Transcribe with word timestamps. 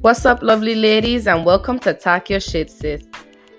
What's 0.00 0.24
up, 0.24 0.44
lovely 0.44 0.76
ladies, 0.76 1.26
and 1.26 1.44
welcome 1.44 1.80
to 1.80 1.92
Talk 1.92 2.30
Your 2.30 2.38
Shit, 2.38 2.70
sis. 2.70 3.02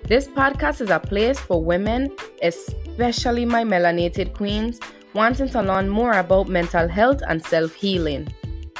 This 0.04 0.26
podcast 0.26 0.80
is 0.80 0.88
a 0.88 0.98
place 0.98 1.38
for 1.38 1.62
women, 1.62 2.16
especially 2.42 3.44
my 3.44 3.62
melanated 3.62 4.32
queens, 4.32 4.80
wanting 5.12 5.50
to 5.50 5.60
learn 5.60 5.90
more 5.90 6.12
about 6.12 6.48
mental 6.48 6.88
health 6.88 7.20
and 7.28 7.44
self 7.44 7.74
healing. 7.74 8.26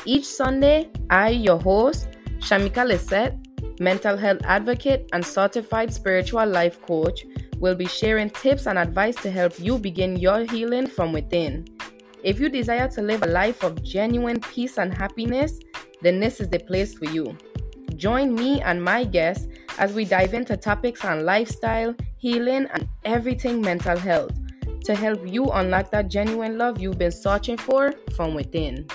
Each 0.07 0.25
Sunday, 0.25 0.89
I, 1.11 1.29
your 1.29 1.61
host, 1.61 2.09
Shamika 2.39 2.89
Lisette, 2.89 3.37
mental 3.79 4.17
health 4.17 4.41
advocate 4.45 5.11
and 5.13 5.23
certified 5.25 5.93
spiritual 5.93 6.47
life 6.47 6.81
coach, 6.81 7.27
will 7.59 7.75
be 7.75 7.87
sharing 7.87 8.31
tips 8.31 8.67
and 8.67 8.79
advice 8.79 9.17
to 9.17 9.31
help 9.31 9.61
you 9.61 9.77
begin 9.77 10.17
your 10.17 10.45
healing 10.45 10.87
from 10.87 11.13
within. 11.13 11.67
If 12.25 12.41
you 12.41 12.49
desire 12.49 12.89
to 12.89 13.03
live 13.03 13.23
a 13.23 13.27
life 13.27 13.63
of 13.63 13.83
genuine 13.83 14.41
peace 14.41 14.79
and 14.79 14.97
happiness, 14.97 15.61
then 16.01 16.21
this 16.21 16.41
is 16.41 16.49
the 16.49 16.59
place 16.59 16.95
for 16.95 17.05
you. 17.05 17.37
Join 18.01 18.35
me 18.35 18.63
and 18.63 18.83
my 18.83 19.05
guests 19.05 19.47
as 19.77 19.93
we 19.93 20.07
dive 20.07 20.33
into 20.33 20.57
topics 20.57 21.05
on 21.05 21.27
lifestyle, 21.27 21.95
healing, 22.17 22.67
and 22.73 22.89
everything 23.05 23.61
mental 23.61 23.99
health 23.99 24.33
to 24.85 24.95
help 24.95 25.21
you 25.29 25.45
unlock 25.45 25.91
that 25.91 26.09
genuine 26.09 26.57
love 26.57 26.81
you've 26.81 26.97
been 26.97 27.13
searching 27.13 27.59
for 27.59 27.93
from 28.17 28.33
within. 28.33 28.89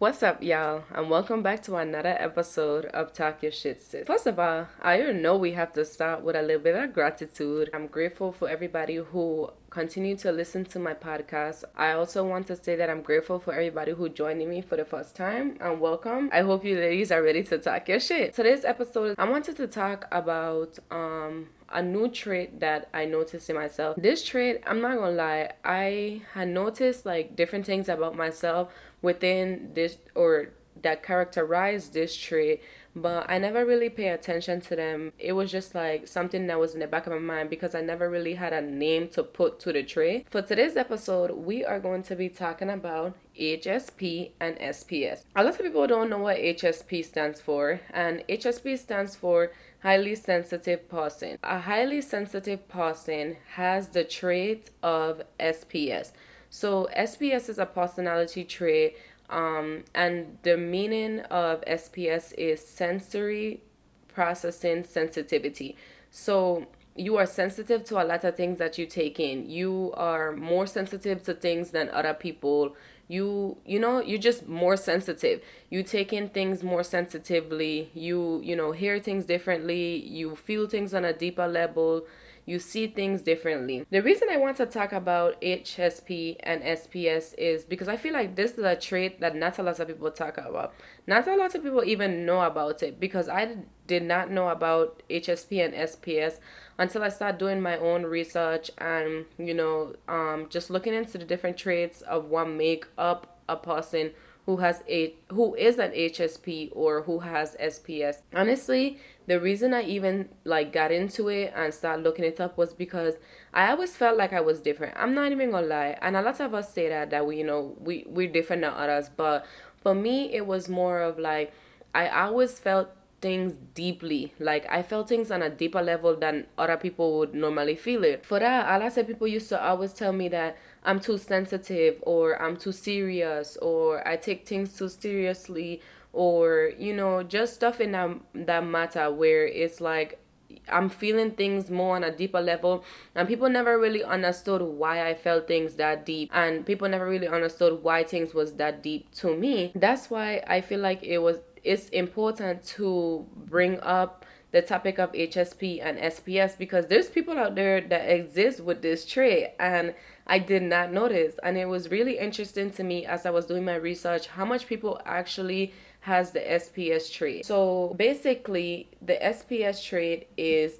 What's 0.00 0.24
up, 0.24 0.42
y'all, 0.42 0.82
and 0.92 1.08
welcome 1.08 1.40
back 1.44 1.62
to 1.62 1.76
another 1.76 2.16
episode 2.18 2.86
of 2.86 3.12
Talk 3.12 3.44
Your 3.44 3.52
Shit 3.52 3.80
Sis. 3.80 4.04
First 4.04 4.26
of 4.26 4.40
all, 4.40 4.66
I 4.82 5.00
know 5.12 5.36
we 5.36 5.52
have 5.52 5.72
to 5.74 5.84
start 5.84 6.22
with 6.22 6.34
a 6.34 6.42
little 6.42 6.60
bit 6.60 6.74
of 6.74 6.92
gratitude. 6.92 7.70
I'm 7.72 7.86
grateful 7.86 8.32
for 8.32 8.48
everybody 8.48 8.96
who 8.96 9.50
continue 9.70 10.16
to 10.16 10.32
listen 10.32 10.64
to 10.64 10.80
my 10.80 10.94
podcast. 10.94 11.62
I 11.76 11.92
also 11.92 12.26
want 12.26 12.48
to 12.48 12.56
say 12.56 12.74
that 12.74 12.90
I'm 12.90 13.02
grateful 13.02 13.38
for 13.38 13.52
everybody 13.52 13.92
who 13.92 14.08
joined 14.08 14.44
me 14.48 14.62
for 14.62 14.76
the 14.76 14.84
first 14.84 15.14
time 15.14 15.56
and 15.60 15.80
welcome. 15.80 16.28
I 16.32 16.40
hope 16.40 16.64
you 16.64 16.74
ladies 16.76 17.12
are 17.12 17.22
ready 17.22 17.44
to 17.44 17.58
talk 17.58 17.88
your 17.88 18.00
shit. 18.00 18.34
Today's 18.34 18.64
episode, 18.64 19.14
I 19.16 19.28
wanted 19.28 19.56
to 19.58 19.68
talk 19.68 20.06
about 20.10 20.76
um 20.90 21.50
a 21.70 21.82
new 21.82 22.08
trait 22.08 22.60
that 22.60 22.88
I 22.94 23.04
noticed 23.04 23.50
in 23.50 23.56
myself. 23.56 23.96
This 23.96 24.24
trait, 24.24 24.62
I'm 24.64 24.80
not 24.80 24.96
gonna 24.96 25.10
lie, 25.10 25.52
I 25.64 26.22
had 26.34 26.48
noticed 26.48 27.04
like 27.04 27.34
different 27.34 27.66
things 27.66 27.88
about 27.88 28.16
myself 28.16 28.72
within 29.04 29.70
this 29.74 29.98
or 30.14 30.54
that 30.82 31.02
characterize 31.02 31.90
this 31.90 32.16
trait 32.16 32.60
but 32.96 33.28
I 33.28 33.38
never 33.38 33.64
really 33.66 33.88
pay 33.88 34.08
attention 34.08 34.60
to 34.62 34.76
them. 34.76 35.12
It 35.18 35.32
was 35.32 35.50
just 35.50 35.74
like 35.74 36.06
something 36.06 36.46
that 36.46 36.60
was 36.60 36.74
in 36.74 36.80
the 36.80 36.86
back 36.86 37.06
of 37.06 37.12
my 37.12 37.18
mind 37.18 37.50
because 37.50 37.74
I 37.74 37.80
never 37.80 38.08
really 38.08 38.34
had 38.34 38.52
a 38.52 38.60
name 38.60 39.08
to 39.10 39.22
put 39.22 39.58
to 39.60 39.72
the 39.72 39.82
trait. 39.82 40.26
For 40.30 40.42
today's 40.42 40.76
episode, 40.76 41.32
we 41.32 41.64
are 41.64 41.80
going 41.80 42.02
to 42.04 42.16
be 42.16 42.28
talking 42.28 42.70
about 42.70 43.16
HSP 43.38 44.30
and 44.40 44.56
SPS. 44.58 45.24
A 45.34 45.42
lot 45.42 45.54
of 45.54 45.60
people 45.60 45.86
don't 45.86 46.08
know 46.08 46.18
what 46.18 46.36
HSP 46.36 47.04
stands 47.04 47.40
for, 47.40 47.80
and 47.90 48.22
HSP 48.28 48.78
stands 48.78 49.16
for 49.16 49.50
highly 49.82 50.14
sensitive 50.14 50.88
person. 50.88 51.38
A 51.42 51.60
highly 51.60 52.00
sensitive 52.00 52.68
person 52.68 53.36
has 53.54 53.88
the 53.88 54.04
trait 54.04 54.70
of 54.82 55.22
SPS. 55.40 56.12
So, 56.54 56.88
SPS 56.96 57.48
is 57.48 57.58
a 57.58 57.66
personality 57.66 58.44
trait 58.44 58.96
um, 59.28 59.82
and 59.92 60.38
the 60.44 60.56
meaning 60.56 61.18
of 61.22 61.62
SPS 61.62 62.32
is 62.38 62.64
sensory 62.64 63.60
processing 64.06 64.84
sensitivity. 64.84 65.76
So 66.12 66.68
you 66.94 67.16
are 67.16 67.26
sensitive 67.26 67.82
to 67.86 68.00
a 68.00 68.04
lot 68.04 68.22
of 68.22 68.36
things 68.36 68.60
that 68.60 68.78
you 68.78 68.86
take 68.86 69.18
in. 69.18 69.50
You 69.50 69.92
are 69.96 70.30
more 70.30 70.68
sensitive 70.68 71.24
to 71.24 71.34
things 71.34 71.72
than 71.72 71.90
other 71.90 72.14
people. 72.14 72.76
You 73.08 73.56
you 73.66 73.80
know, 73.80 74.00
you're 74.00 74.20
just 74.20 74.46
more 74.46 74.76
sensitive. 74.76 75.42
You 75.70 75.82
take 75.82 76.12
in 76.12 76.28
things 76.28 76.62
more 76.62 76.84
sensitively. 76.84 77.90
You 77.94 78.40
you 78.44 78.54
know, 78.54 78.70
hear 78.70 79.00
things 79.00 79.24
differently. 79.24 80.06
You 80.06 80.36
feel 80.36 80.68
things 80.68 80.94
on 80.94 81.04
a 81.04 81.12
deeper 81.12 81.48
level 81.48 82.06
you 82.46 82.58
see 82.58 82.86
things 82.86 83.22
differently. 83.22 83.86
The 83.90 84.02
reason 84.02 84.28
I 84.30 84.36
want 84.36 84.56
to 84.58 84.66
talk 84.66 84.92
about 84.92 85.40
HSP 85.40 86.36
and 86.40 86.62
SPS 86.62 87.34
is 87.38 87.64
because 87.64 87.88
I 87.88 87.96
feel 87.96 88.12
like 88.12 88.36
this 88.36 88.52
is 88.52 88.64
a 88.64 88.76
trait 88.76 89.20
that 89.20 89.34
not 89.34 89.58
a 89.58 89.62
lot 89.62 89.80
of 89.80 89.88
people 89.88 90.10
talk 90.10 90.36
about. 90.38 90.74
Not 91.06 91.26
a 91.26 91.36
lot 91.36 91.54
of 91.54 91.62
people 91.62 91.84
even 91.84 92.26
know 92.26 92.42
about 92.42 92.82
it 92.82 93.00
because 93.00 93.28
I 93.28 93.56
did 93.86 94.02
not 94.02 94.30
know 94.30 94.48
about 94.48 95.02
HSP 95.08 95.64
and 95.64 95.74
SPS 95.74 96.38
until 96.78 97.02
I 97.02 97.08
started 97.08 97.38
doing 97.38 97.60
my 97.60 97.78
own 97.78 98.02
research 98.02 98.70
and, 98.78 99.24
you 99.38 99.54
know, 99.54 99.94
um, 100.08 100.46
just 100.50 100.70
looking 100.70 100.94
into 100.94 101.18
the 101.18 101.24
different 101.24 101.56
traits 101.56 102.02
of 102.02 102.26
what 102.26 102.48
make 102.48 102.86
up 102.98 103.38
a 103.48 103.56
person 103.56 104.12
who 104.46 104.58
has 104.58 104.82
a 104.88 105.14
who 105.30 105.54
is 105.54 105.78
an 105.78 105.92
HSP 105.92 106.70
or 106.72 107.02
who 107.02 107.20
has 107.20 107.56
SPS. 107.60 108.16
Honestly, 108.34 108.98
the 109.26 109.40
reason 109.40 109.72
I 109.72 109.82
even 109.82 110.28
like 110.44 110.72
got 110.72 110.92
into 110.92 111.28
it 111.28 111.52
and 111.56 111.72
started 111.72 112.02
looking 112.02 112.24
it 112.24 112.40
up 112.40 112.58
was 112.58 112.74
because 112.74 113.14
I 113.54 113.70
always 113.70 113.96
felt 113.96 114.18
like 114.18 114.32
I 114.32 114.40
was 114.40 114.60
different. 114.60 114.94
I'm 114.96 115.14
not 115.14 115.32
even 115.32 115.50
gonna 115.50 115.66
lie, 115.66 115.96
and 116.02 116.16
a 116.16 116.22
lot 116.22 116.40
of 116.40 116.52
us 116.54 116.72
say 116.72 116.88
that 116.88 117.10
that 117.10 117.26
we 117.26 117.38
you 117.38 117.44
know 117.44 117.74
we 117.80 118.04
we're 118.06 118.30
different 118.30 118.62
than 118.62 118.72
others, 118.72 119.10
but 119.16 119.46
for 119.82 119.94
me 119.94 120.32
it 120.32 120.46
was 120.46 120.68
more 120.68 121.00
of 121.00 121.18
like 121.18 121.52
I 121.94 122.08
always 122.08 122.58
felt 122.58 122.90
things 123.24 123.54
deeply. 123.72 124.34
Like 124.38 124.66
I 124.70 124.82
felt 124.82 125.08
things 125.08 125.30
on 125.30 125.40
a 125.40 125.48
deeper 125.48 125.80
level 125.80 126.14
than 126.14 126.46
other 126.58 126.76
people 126.76 127.18
would 127.18 127.34
normally 127.34 127.74
feel 127.74 128.04
it. 128.04 128.26
For 128.26 128.38
that, 128.38 128.68
a 128.68 128.78
lot 128.78 128.98
of 128.98 129.06
people 129.06 129.26
used 129.26 129.48
to 129.48 129.62
always 129.62 129.94
tell 129.94 130.12
me 130.12 130.28
that 130.28 130.58
I'm 130.84 131.00
too 131.00 131.18
sensitive 131.18 131.98
or 132.02 132.40
I'm 132.40 132.56
too 132.56 132.72
serious 132.72 133.56
or 133.62 134.06
I 134.06 134.16
take 134.16 134.46
things 134.46 134.76
too 134.76 134.88
seriously 134.88 135.80
or 136.12 136.72
you 136.78 136.94
know 136.94 137.22
just 137.22 137.54
stuff 137.54 137.80
in 137.80 137.92
that 137.92 138.10
that 138.34 138.64
matter 138.64 139.10
where 139.10 139.46
it's 139.46 139.80
like 139.80 140.20
I'm 140.68 140.88
feeling 140.88 141.32
things 141.32 141.70
more 141.70 141.96
on 141.96 142.04
a 142.04 142.14
deeper 142.14 142.40
level 142.40 142.84
and 143.14 143.26
people 143.26 143.48
never 143.48 143.78
really 143.78 144.04
understood 144.04 144.62
why 144.62 145.08
I 145.08 145.14
felt 145.14 145.48
things 145.48 145.74
that 145.76 146.06
deep 146.06 146.30
and 146.32 146.64
people 146.64 146.88
never 146.88 147.08
really 147.08 147.28
understood 147.28 147.82
why 147.82 148.04
things 148.04 148.34
was 148.34 148.54
that 148.54 148.82
deep 148.82 149.10
to 149.16 149.36
me. 149.36 149.72
That's 149.74 150.10
why 150.10 150.42
I 150.46 150.60
feel 150.60 150.80
like 150.80 151.02
it 151.02 151.18
was 151.18 151.38
it's 151.62 151.88
important 151.88 152.64
to 152.64 153.26
bring 153.34 153.80
up 153.80 154.24
the 154.52 154.62
topic 154.62 154.98
of 154.98 155.10
HSP 155.12 155.80
and 155.82 155.98
SPS 155.98 156.56
because 156.56 156.86
there's 156.86 157.08
people 157.08 157.36
out 157.36 157.56
there 157.56 157.80
that 157.80 158.08
exist 158.08 158.60
with 158.60 158.82
this 158.82 159.04
trait 159.04 159.48
and 159.58 159.94
I 160.26 160.38
did 160.38 160.62
not 160.62 160.92
notice 160.92 161.38
and 161.42 161.56
it 161.56 161.66
was 161.66 161.90
really 161.90 162.18
interesting 162.18 162.70
to 162.72 162.84
me 162.84 163.06
as 163.06 163.26
I 163.26 163.30
was 163.30 163.46
doing 163.46 163.64
my 163.64 163.76
research 163.76 164.26
how 164.28 164.44
much 164.44 164.66
people 164.66 165.00
actually 165.04 165.72
has 166.00 166.32
the 166.32 166.40
SPS 166.40 167.12
trait. 167.12 167.46
So 167.46 167.94
basically 167.96 168.88
the 169.00 169.18
SPS 169.22 169.84
trait 169.84 170.28
is 170.36 170.78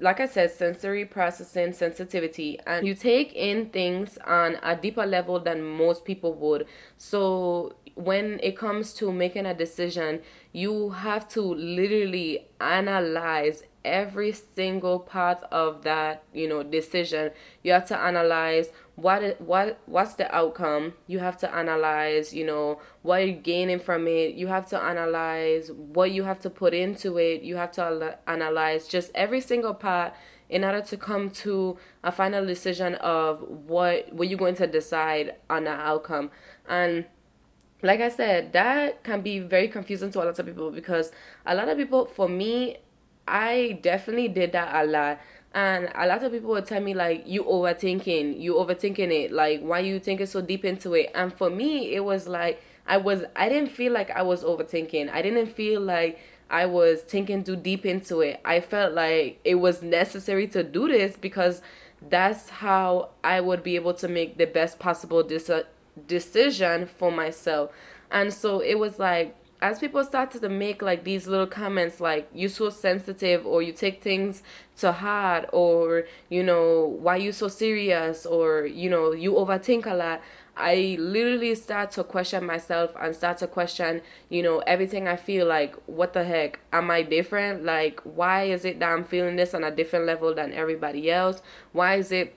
like 0.00 0.20
I 0.20 0.26
said, 0.26 0.50
sensory 0.50 1.04
processing 1.04 1.72
sensitivity, 1.72 2.58
and 2.66 2.86
you 2.86 2.94
take 2.94 3.32
in 3.34 3.66
things 3.66 4.18
on 4.26 4.58
a 4.62 4.74
deeper 4.74 5.06
level 5.06 5.38
than 5.38 5.62
most 5.62 6.04
people 6.04 6.34
would. 6.34 6.66
So 6.96 7.74
when 7.94 8.40
it 8.42 8.56
comes 8.56 8.92
to 8.94 9.12
making 9.12 9.46
a 9.46 9.54
decision, 9.54 10.20
you 10.52 10.90
have 10.90 11.28
to 11.30 11.40
literally 11.40 12.48
analyze 12.60 13.62
every 13.84 14.32
single 14.32 14.98
part 14.98 15.42
of 15.50 15.82
that, 15.82 16.22
you 16.34 16.48
know, 16.48 16.62
decision. 16.62 17.30
You 17.62 17.72
have 17.72 17.86
to 17.86 17.98
analyze 17.98 18.70
what 18.96 19.40
what 19.40 19.78
what's 19.86 20.14
the 20.14 20.34
outcome. 20.34 20.94
You 21.06 21.18
have 21.20 21.36
to 21.38 21.54
analyze, 21.54 22.32
you 22.34 22.44
know, 22.44 22.80
what 23.02 23.26
you're 23.26 23.36
gaining 23.36 23.78
from 23.78 24.06
it. 24.06 24.34
You 24.34 24.48
have 24.48 24.68
to 24.70 24.82
analyze 24.82 25.70
what 25.72 26.12
you 26.12 26.24
have 26.24 26.40
to 26.40 26.50
put 26.50 26.74
into 26.74 27.18
it. 27.18 27.42
You 27.42 27.56
have 27.56 27.72
to 27.72 28.18
analyze 28.26 28.86
just 28.86 29.10
every 29.14 29.40
single 29.40 29.74
part 29.74 30.12
in 30.48 30.64
order 30.64 30.80
to 30.80 30.96
come 30.96 31.30
to 31.30 31.78
a 32.02 32.12
final 32.12 32.44
decision 32.44 32.96
of 32.96 33.40
what 33.42 34.12
what 34.12 34.28
you're 34.28 34.38
going 34.38 34.56
to 34.56 34.66
decide 34.66 35.36
on 35.48 35.64
the 35.64 35.70
outcome. 35.70 36.30
And 36.68 37.06
like 37.82 38.00
I 38.00 38.08
said, 38.08 38.52
that 38.52 39.02
can 39.04 39.22
be 39.22 39.40
very 39.40 39.68
confusing 39.68 40.10
to 40.12 40.18
a 40.22 40.24
lot 40.24 40.38
of 40.38 40.46
people 40.46 40.70
because 40.70 41.12
a 41.46 41.54
lot 41.54 41.68
of 41.68 41.78
people, 41.78 42.06
for 42.06 42.28
me, 42.28 42.78
I 43.26 43.78
definitely 43.82 44.28
did 44.28 44.52
that 44.52 44.84
a 44.84 44.86
lot. 44.86 45.20
And 45.52 45.90
a 45.94 46.06
lot 46.06 46.22
of 46.22 46.30
people 46.30 46.50
would 46.50 46.66
tell 46.66 46.80
me 46.80 46.94
like 46.94 47.24
you 47.26 47.42
overthinking, 47.44 48.40
you 48.40 48.54
overthinking 48.54 49.10
it, 49.24 49.32
like 49.32 49.60
why 49.62 49.80
you 49.80 49.98
thinking 49.98 50.26
so 50.26 50.40
deep 50.40 50.64
into 50.64 50.94
it. 50.94 51.10
And 51.14 51.32
for 51.32 51.50
me, 51.50 51.94
it 51.94 52.04
was 52.04 52.28
like 52.28 52.62
I 52.86 52.98
was 52.98 53.24
I 53.34 53.48
didn't 53.48 53.70
feel 53.70 53.92
like 53.92 54.10
I 54.10 54.22
was 54.22 54.44
overthinking. 54.44 55.10
I 55.10 55.22
didn't 55.22 55.46
feel 55.46 55.80
like 55.80 56.18
I 56.50 56.66
was 56.66 57.00
thinking 57.00 57.42
too 57.42 57.56
deep 57.56 57.84
into 57.84 58.20
it. 58.20 58.40
I 58.44 58.60
felt 58.60 58.92
like 58.94 59.40
it 59.44 59.56
was 59.56 59.82
necessary 59.82 60.46
to 60.48 60.62
do 60.62 60.88
this 60.88 61.16
because 61.16 61.62
that's 62.08 62.48
how 62.48 63.10
I 63.22 63.40
would 63.40 63.62
be 63.62 63.74
able 63.76 63.94
to 63.94 64.08
make 64.08 64.38
the 64.38 64.46
best 64.46 64.78
possible 64.78 65.22
decision 65.22 65.64
decision 66.06 66.86
for 66.86 67.10
myself. 67.10 67.70
And 68.10 68.32
so 68.32 68.60
it 68.60 68.78
was 68.78 68.98
like 68.98 69.36
as 69.62 69.78
people 69.78 70.02
started 70.02 70.40
to 70.40 70.48
make 70.48 70.80
like 70.80 71.04
these 71.04 71.26
little 71.26 71.46
comments 71.46 72.00
like 72.00 72.28
you 72.32 72.48
so 72.48 72.70
sensitive 72.70 73.46
or 73.46 73.60
you 73.60 73.72
take 73.72 74.02
things 74.02 74.42
to 74.78 74.90
heart 74.90 75.44
or 75.52 76.04
you 76.30 76.42
know 76.42 76.96
why 77.00 77.16
you 77.16 77.30
so 77.30 77.46
serious 77.46 78.24
or 78.24 78.64
you 78.64 78.88
know 78.88 79.12
you 79.12 79.32
overthink 79.32 79.84
a 79.84 79.94
lot 79.94 80.22
I 80.56 80.96
literally 81.00 81.54
start 81.54 81.90
to 81.92 82.04
question 82.04 82.44
myself 82.44 82.92
and 83.00 83.16
start 83.16 83.38
to 83.38 83.46
question, 83.46 84.02
you 84.28 84.42
know, 84.42 84.58
everything 84.60 85.08
I 85.08 85.16
feel 85.16 85.46
like, 85.46 85.74
what 85.86 86.12
the 86.12 86.22
heck? 86.22 86.60
Am 86.72 86.90
I 86.90 87.02
different? 87.02 87.64
Like, 87.64 88.00
why 88.00 88.44
is 88.44 88.66
it 88.66 88.78
that 88.80 88.92
I'm 88.92 89.04
feeling 89.04 89.36
this 89.36 89.54
on 89.54 89.64
a 89.64 89.70
different 89.70 90.04
level 90.04 90.34
than 90.34 90.52
everybody 90.52 91.10
else? 91.10 91.40
Why 91.72 91.94
is 91.94 92.12
it 92.12 92.36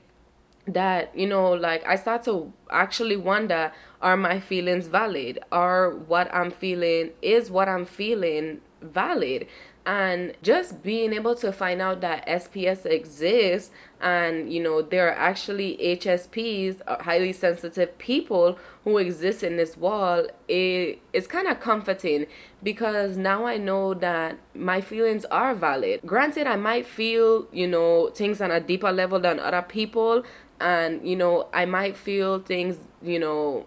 that, 0.66 1.18
you 1.18 1.28
know, 1.28 1.52
like 1.52 1.86
I 1.86 1.96
start 1.96 2.24
to 2.26 2.54
actually 2.70 3.18
wonder 3.18 3.72
are 4.02 4.18
my 4.18 4.40
feelings 4.40 4.88
valid? 4.88 5.40
Are 5.52 5.90
what 5.90 6.34
I'm 6.34 6.52
feeling, 6.52 7.12
is 7.22 7.50
what 7.50 7.70
I'm 7.70 7.86
feeling 7.86 8.62
valid? 8.82 9.48
and 9.86 10.34
just 10.42 10.82
being 10.82 11.14
able 11.14 11.36
to 11.36 11.52
find 11.52 11.82
out 11.82 12.00
that 12.02 12.26
SPS 12.26 12.86
exists 12.86 13.72
and 14.00 14.52
you 14.52 14.62
know 14.62 14.82
there 14.82 15.10
are 15.10 15.18
actually 15.18 15.78
HSPs 15.78 16.82
uh, 16.88 17.04
highly 17.04 17.34
sensitive 17.34 17.98
people 17.98 18.58
who 18.86 18.98
exist 18.98 19.44
in 19.44 19.58
this 19.58 19.76
world 19.76 20.32
it, 20.48 21.02
it's 21.12 21.28
kind 21.28 21.48
of 21.48 21.60
comforting 21.60 22.26
because 22.62 23.18
now 23.18 23.46
I 23.46 23.58
know 23.58 23.94
that 23.96 24.38
my 24.56 24.80
feelings 24.80 25.26
are 25.26 25.54
valid 25.54 26.00
granted 26.06 26.48
I 26.48 26.56
might 26.56 26.86
feel 26.86 27.48
you 27.52 27.68
know 27.68 28.10
things 28.10 28.40
on 28.40 28.52
a 28.52 28.62
deeper 28.62 28.92
level 28.92 29.20
than 29.20 29.40
other 29.40 29.62
people 29.62 30.24
and 30.60 31.08
you 31.08 31.16
know 31.16 31.48
I 31.54 31.66
might 31.66 31.98
feel 31.98 32.40
things 32.40 32.78
you 33.02 33.20
know 33.20 33.66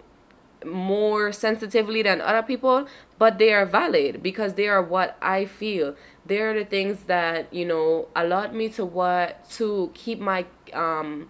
more 0.65 1.33
sensitively 1.33 2.03
than 2.03 2.21
other 2.21 2.43
people, 2.43 2.87
but 3.19 3.39
they 3.39 3.53
are 3.53 3.67
valid 3.67 4.23
because 4.23 4.55
they 4.55 4.69
are 4.69 4.83
what 4.83 5.17
I 5.21 5.45
feel. 5.45 5.95
They're 6.25 6.55
the 6.55 6.65
things 6.65 7.05
that, 7.05 7.53
you 7.53 7.65
know, 7.65 8.09
allowed 8.17 8.55
me 8.55 8.69
to 8.71 8.85
what 8.85 9.49
to 9.51 9.91
keep 9.95 10.19
my 10.19 10.47
um 10.73 11.29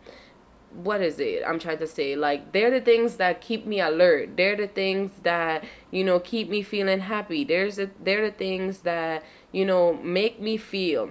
what 0.72 1.00
is 1.00 1.18
it 1.18 1.42
i'm 1.46 1.58
trying 1.58 1.78
to 1.78 1.86
say? 1.86 2.16
Like 2.16 2.52
they're 2.52 2.70
the 2.70 2.80
things 2.80 3.16
that 3.16 3.40
keep 3.40 3.66
me 3.66 3.80
alert. 3.80 4.36
They're 4.36 4.56
the 4.56 4.66
things 4.66 5.10
that 5.22 5.64
you 5.90 6.04
know 6.04 6.20
keep 6.20 6.48
me 6.48 6.62
feeling 6.62 7.00
happy. 7.00 7.44
There's 7.44 7.78
a, 7.78 7.90
they're 8.02 8.30
the 8.30 8.36
things 8.36 8.80
that 8.80 9.22
you 9.52 9.64
know 9.64 9.94
make 9.94 10.40
me 10.40 10.56
feel. 10.56 11.10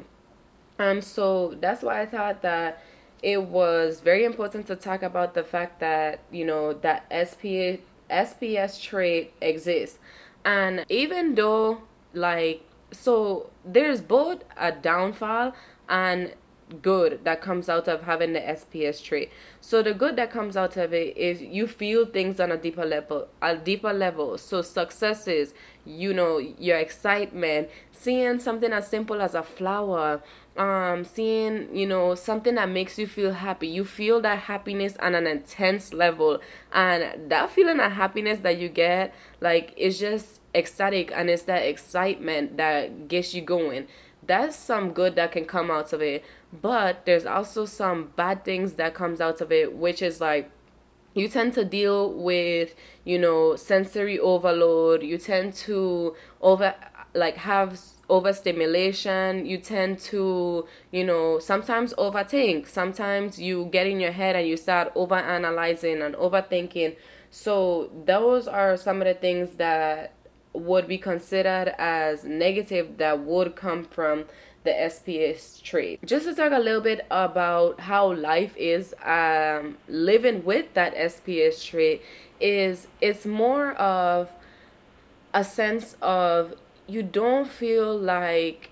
And 0.77 1.03
so 1.03 1.55
that's 1.59 1.81
why 1.83 2.01
i 2.01 2.05
thought 2.05 2.41
that 2.41 2.83
it 3.25 3.41
was 3.41 4.01
very 4.01 4.23
important 4.23 4.67
to 4.67 4.75
talk 4.75 5.01
about 5.01 5.33
the 5.33 5.43
fact 5.43 5.79
that 5.79 6.19
you 6.31 6.45
know 6.45 6.73
that 6.73 7.07
spa 7.27 7.81
SPS 8.07 8.79
trait 8.79 9.33
exists. 9.41 9.97
And 10.45 10.85
even 10.89 11.33
though, 11.33 11.81
like, 12.13 12.61
so 12.91 13.49
there's 13.65 13.99
both 13.99 14.43
a 14.55 14.71
downfall 14.71 15.53
and 15.89 16.35
good 16.81 17.23
that 17.23 17.41
comes 17.41 17.69
out 17.69 17.87
of 17.87 18.03
having 18.03 18.33
the 18.33 18.39
SPS 18.39 19.03
trait. 19.03 19.31
So 19.61 19.83
the 19.83 19.93
good 19.93 20.15
that 20.15 20.31
comes 20.31 20.57
out 20.57 20.77
of 20.77 20.93
it 20.93 21.15
is 21.15 21.41
you 21.41 21.67
feel 21.67 22.05
things 22.05 22.39
on 22.39 22.51
a 22.51 22.57
deeper 22.57 22.85
level, 22.85 23.27
a 23.41 23.55
deeper 23.55 23.93
level. 23.93 24.37
So 24.37 24.61
successes, 24.61 25.53
you 25.85 26.13
know, 26.13 26.37
your 26.37 26.77
excitement, 26.77 27.69
seeing 27.91 28.39
something 28.39 28.71
as 28.73 28.87
simple 28.87 29.21
as 29.21 29.35
a 29.35 29.43
flower, 29.43 30.21
um 30.57 31.03
seeing 31.03 31.75
you 31.75 31.85
know 31.85 32.15
something 32.15 32.55
that 32.55 32.69
makes 32.69 32.97
you 32.97 33.05
feel 33.05 33.33
happy 33.33 33.67
you 33.67 33.83
feel 33.83 34.21
that 34.21 34.39
happiness 34.39 34.95
on 35.01 35.13
an 35.13 35.27
intense 35.27 35.93
level 35.93 36.39
and 36.71 37.29
that 37.29 37.49
feeling 37.49 37.79
of 37.79 37.91
happiness 37.91 38.39
that 38.39 38.57
you 38.57 38.69
get 38.69 39.13
like 39.41 39.73
it's 39.75 39.99
just 39.99 40.39
ecstatic 40.53 41.11
and 41.13 41.29
it's 41.29 41.43
that 41.43 41.63
excitement 41.63 42.55
that 42.55 43.09
gets 43.09 43.33
you 43.33 43.41
going 43.41 43.85
that's 44.25 44.55
some 44.55 44.93
good 44.93 45.15
that 45.15 45.31
can 45.31 45.45
come 45.45 45.69
out 45.69 45.91
of 45.91 46.01
it 46.01 46.23
but 46.53 47.05
there's 47.05 47.25
also 47.25 47.65
some 47.65 48.11
bad 48.15 48.45
things 48.45 48.73
that 48.73 48.93
comes 48.93 49.19
out 49.19 49.41
of 49.41 49.51
it 49.51 49.75
which 49.75 50.01
is 50.01 50.21
like 50.21 50.49
you 51.15 51.29
tend 51.29 51.53
to 51.53 51.65
deal 51.65 52.13
with 52.13 52.75
you 53.05 53.17
know 53.17 53.55
sensory 53.55 54.19
overload. 54.19 55.01
You 55.01 55.17
tend 55.17 55.53
to 55.65 56.15
over 56.41 56.75
like 57.15 57.37
have 57.37 57.79
overstimulation. 58.09 59.45
You 59.45 59.57
tend 59.57 59.99
to 60.11 60.67
you 60.91 61.03
know 61.03 61.39
sometimes 61.39 61.93
overthink. 61.95 62.67
Sometimes 62.67 63.39
you 63.39 63.65
get 63.71 63.87
in 63.87 63.99
your 63.99 64.11
head 64.11 64.35
and 64.35 64.47
you 64.47 64.57
start 64.57 64.91
over 64.93 65.15
analyzing 65.15 66.01
and 66.01 66.13
overthinking. 66.15 66.97
So 67.31 67.89
those 68.05 68.47
are 68.47 68.77
some 68.77 69.01
of 69.01 69.07
the 69.07 69.13
things 69.13 69.55
that 69.55 70.13
would 70.53 70.87
be 70.87 70.97
considered 70.97 71.73
as 71.77 72.23
negative 72.23 72.97
that 72.97 73.19
would 73.19 73.55
come 73.55 73.83
from 73.83 74.25
the 74.65 74.71
SPS 74.71 75.61
trait. 75.61 76.05
Just 76.05 76.25
to 76.25 76.35
talk 76.35 76.51
a 76.51 76.59
little 76.59 76.81
bit 76.81 77.05
about 77.09 77.81
how 77.81 78.13
life 78.13 78.55
is 78.57 78.93
um, 79.03 79.77
living 79.87 80.43
with 80.43 80.73
that 80.73 80.95
SPS 80.95 81.65
trait 81.65 82.01
is 82.39 82.87
it's 82.99 83.25
more 83.25 83.73
of 83.73 84.29
a 85.33 85.43
sense 85.43 85.95
of 86.01 86.55
you 86.87 87.01
don't 87.01 87.47
feel 87.47 87.97
like 87.97 88.71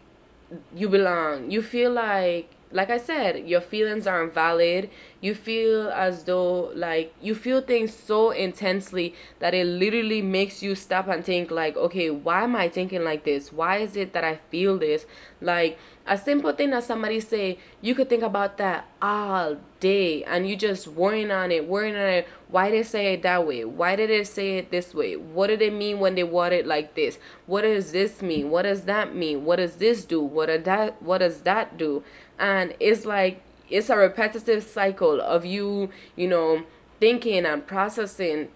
you 0.76 0.90
belong. 0.90 1.50
You 1.50 1.62
feel 1.62 1.92
like 1.92 2.53
like 2.74 2.90
I 2.90 2.98
said, 2.98 3.48
your 3.48 3.62
feelings 3.62 4.08
aren't 4.08 4.34
valid. 4.34 4.90
You 5.22 5.36
feel 5.36 5.90
as 5.90 6.24
though 6.24 6.72
like 6.76 7.14
you 7.22 7.36
feel 7.36 7.62
things 7.62 7.94
so 7.94 8.32
intensely 8.32 9.14
that 9.40 9.54
it 9.54 9.66
literally 9.66 10.22
makes 10.22 10.64
you 10.64 10.76
stop 10.76 11.08
and 11.08 11.24
think 11.24 11.52
like, 11.52 11.78
okay, 11.78 12.10
why 12.10 12.44
am 12.44 12.56
I 12.56 12.68
thinking 12.70 13.04
like 13.04 13.24
this? 13.24 13.54
Why 13.54 13.78
is 13.78 13.96
it 13.96 14.14
that 14.14 14.24
I 14.24 14.40
feel 14.50 14.78
this? 14.80 15.06
Like 15.40 15.78
a 16.06 16.18
simple 16.18 16.52
thing 16.52 16.72
that 16.72 16.84
somebody 16.84 17.20
say, 17.20 17.60
you 17.82 17.96
could 17.96 18.10
think 18.10 18.24
about 18.24 18.58
that 18.58 18.88
all 19.02 19.58
day 19.80 20.24
and 20.24 20.48
you 20.48 20.56
just 20.56 20.88
worrying 20.88 21.32
on 21.32 21.52
it, 21.52 21.68
worrying 21.68 21.96
on 21.96 22.02
it. 22.02 22.28
Why 22.50 22.70
did 22.70 22.80
they 22.80 22.84
say 22.84 23.14
it 23.14 23.24
that 23.24 23.48
way? 23.48 23.64
Why 23.66 23.96
did 23.96 24.10
they 24.10 24.24
say 24.24 24.58
it 24.58 24.70
this 24.70 24.94
way? 24.94 25.16
What 25.16 25.48
did 25.48 25.62
it 25.62 25.74
mean 25.74 26.00
when 26.00 26.16
they 26.16 26.24
word 26.24 26.54
it 26.54 26.68
like 26.68 26.96
this? 26.96 27.20
What 27.46 27.62
does 27.62 27.92
this 27.92 28.22
mean? 28.22 28.50
What 28.50 28.64
does 28.64 28.84
that 28.84 29.16
mean? 29.16 29.46
What 29.46 29.58
does 29.58 29.78
this 29.78 30.04
do? 30.06 30.22
What 30.22 30.48
does 30.48 30.64
that 30.64 31.02
what 31.02 31.20
does 31.20 31.42
that 31.42 31.78
do? 31.78 32.04
And 32.40 32.76
it's 32.80 33.06
like 33.06 33.42
it's 33.70 33.90
a 33.90 33.98
repetitive 33.98 34.64
cycle 34.64 35.22
of 35.22 35.46
you, 35.46 35.90
you 36.16 36.28
know, 36.28 36.64
thinking 37.00 37.46
and 37.46 37.66
processing 37.66 38.50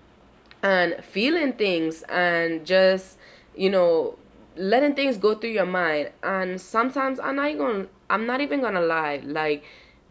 and 0.61 1.03
feeling 1.03 1.53
things 1.53 2.03
and 2.03 2.65
just, 2.65 3.17
you 3.55 3.69
know, 3.69 4.17
letting 4.55 4.95
things 4.95 5.17
go 5.17 5.35
through 5.35 5.51
your 5.51 5.65
mind. 5.65 6.11
And 6.23 6.59
sometimes 6.59 7.19
i'm 7.19 7.35
not 7.35 7.51
even 7.51 7.87
i'm 8.09 8.25
not 8.25 8.41
even 8.41 8.61
gonna 8.61 8.81
lie 8.81 9.21
like 9.23 9.63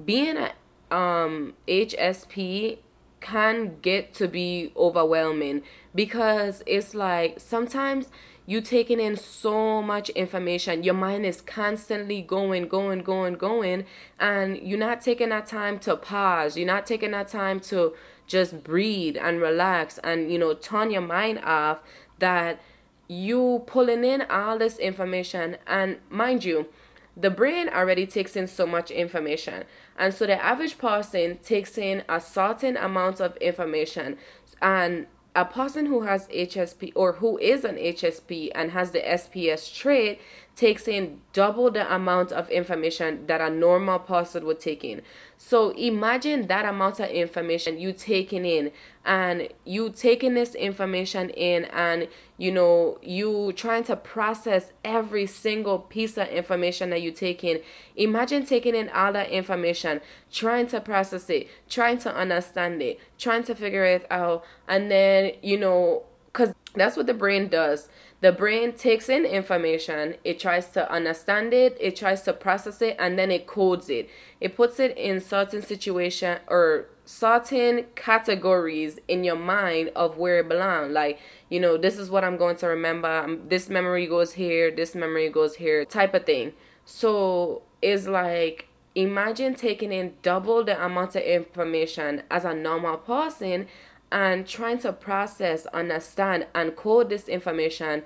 being 0.05 0.37
a 0.37 0.53
um 0.95 1.55
hsp 1.67 2.79
can 3.21 3.77
get 3.81 4.15
to 4.15 4.29
be 4.29 4.73
overwhelming 4.77 5.63
because 5.95 6.63
it's 6.67 6.95
like 6.95 7.41
sometimes 7.41 8.09
you 8.47 8.61
taking 8.61 9.01
in 9.01 9.17
so 9.17 9.83
much 9.83 10.09
information. 10.11 10.85
Your 10.85 10.95
mind 10.95 11.27
is 11.27 11.41
constantly 11.41 12.23
going 12.23 12.69
going 12.69 13.01
going 13.01 13.35
going 13.35 13.85
and 14.19 14.57
you're 14.59 14.79
not 14.79 15.01
taking 15.01 15.31
that 15.31 15.47
time 15.47 15.79
to 15.81 15.97
pause. 15.97 16.57
You're 16.57 16.67
not 16.67 16.87
taking 16.87 17.11
that 17.11 17.29
time 17.29 17.61
to 17.61 17.95
just 18.27 18.65
breathe 18.65 19.17
and 19.21 19.41
relax 19.41 19.99
and 19.99 20.33
you 20.33 20.39
know 20.39 20.55
turn 20.55 20.91
your 20.91 21.03
mind 21.03 21.41
off 21.45 21.79
that 22.19 22.61
you 23.09 23.63
pulling 23.67 24.05
in 24.05 24.23
all 24.23 24.59
this 24.59 24.79
information. 24.79 25.57
And 25.67 25.99
mind 26.09 26.45
you 26.45 26.69
the 27.17 27.31
brain 27.31 27.69
already 27.69 28.07
takes 28.07 28.37
in 28.37 28.47
so 28.47 28.67
much 28.67 28.91
information. 28.91 29.65
And 29.99 30.13
so 30.13 30.27
the 30.27 30.43
average 30.43 30.77
person 30.77 31.39
takes 31.39 31.79
in 31.79 32.05
a 32.09 32.21
certain 32.21 32.77
amount 32.77 33.21
of 33.21 33.37
information. 33.39 34.19
And 34.61 35.07
a 35.37 35.45
person 35.45 35.85
who 35.87 36.01
has 36.01 36.27
HSP 36.29 36.93
or 36.95 37.13
who 37.13 37.37
is 37.39 37.63
an 37.63 37.77
HSP 37.77 38.51
and 38.55 38.71
has 38.71 38.93
the 38.93 39.01
SPS 39.01 39.73
trait 39.73 40.19
takes 40.57 40.89
in 40.89 41.21
double 41.35 41.71
the 41.71 41.95
amount 41.95 42.33
of 42.33 42.49
information 42.49 43.27
that 43.27 43.43
a 43.43 43.51
normal 43.51 43.99
person 43.99 44.47
would 44.47 44.59
take 44.59 44.83
in. 44.83 45.03
So 45.37 45.71
imagine 45.73 46.47
that 46.47 46.65
amount 46.65 47.01
of 47.01 47.11
information 47.11 47.79
you 47.79 47.93
taking 47.93 48.47
in 48.47 48.73
and 49.07 49.49
you 49.65 49.89
taking 49.89 50.35
this 50.35 50.55
information 50.57 51.31
in 51.31 51.65
and 51.67 52.09
you 52.37 52.51
know 52.51 52.99
you 53.03 53.53
trying 53.53 53.85
to 53.85 53.97
process 53.97 54.73
every 54.85 55.25
single 55.27 55.79
piece 55.79 56.19
of 56.19 56.29
information 56.29 56.91
that 56.91 57.01
you 57.01 57.13
take 57.13 57.45
in. 57.45 57.61
Imagine 57.95 58.45
taking 58.45 58.75
in 58.75 58.89
all 58.91 59.13
that 59.13 59.31
information, 59.31 60.01
trying 60.33 60.67
to 60.67 60.81
process 60.81 61.31
it, 61.31 61.49
trying 61.69 61.99
to 61.99 62.15
understand 62.15 62.83
it, 62.83 62.99
trying 63.17 63.45
to 63.45 63.55
figure 63.55 63.85
it 63.85 64.05
out 64.11 64.45
and 64.69 64.91
then 64.91 65.33
you 65.41 65.57
know 65.57 66.03
cuz 66.37 66.53
that's 66.75 66.97
what 66.97 67.07
the 67.07 67.15
brain 67.15 67.49
does. 67.49 67.89
The 68.21 68.33
brain 68.33 68.73
takes 68.75 69.09
in 69.09 69.25
information 69.25 70.17
it 70.25 70.39
tries 70.39 70.69
to 70.77 70.91
understand 70.91 71.55
it 71.55 71.77
it 71.81 71.97
tries 71.97 72.23
to 72.23 72.33
process 72.33 72.83
it 72.83 72.97
and 72.99 73.19
then 73.19 73.31
it 73.31 73.47
codes 73.47 73.89
it. 73.89 74.11
It 74.41 74.57
puts 74.57 74.79
it 74.79 74.97
in 74.97 75.21
certain 75.21 75.63
situation 75.63 76.39
or 76.47 76.87
certain 77.07 77.87
categories 77.95 78.99
in 79.07 79.25
your 79.25 79.37
mind 79.37 79.91
of 79.97 80.19
where 80.19 80.41
it 80.41 80.49
belongs. 80.49 80.93
Like 80.93 81.19
you 81.49 81.61
know 81.61 81.77
this 81.77 81.99
is 81.99 82.11
what 82.11 82.25
i'm 82.25 82.37
going 82.37 82.57
to 82.57 82.67
remember. 82.67 83.09
Um, 83.09 83.49
this 83.49 83.69
memory 83.69 84.07
goes 84.07 84.35
here 84.35 84.71
this 84.71 84.95
memory 84.95 85.31
goes 85.31 85.57
here 85.57 85.85
type 85.85 86.15
of 86.15 86.27
thing. 86.27 86.53
So 86.85 87.63
it's 87.81 88.07
like 88.07 88.69
imagine 88.95 89.55
taking 89.55 89.93
in 89.93 90.15
double 90.23 90.65
the 90.65 90.83
amount 90.85 91.15
of 91.17 91.23
information 91.23 92.23
as 92.31 92.45
a 92.45 92.55
normal 92.55 92.97
person 92.97 93.67
and 94.11 94.47
trying 94.47 94.79
to 94.79 94.93
process, 94.93 95.67
understand, 95.67 96.47
and 96.55 96.77
code 96.77 97.11
this 97.11 97.29
information, 97.29 98.03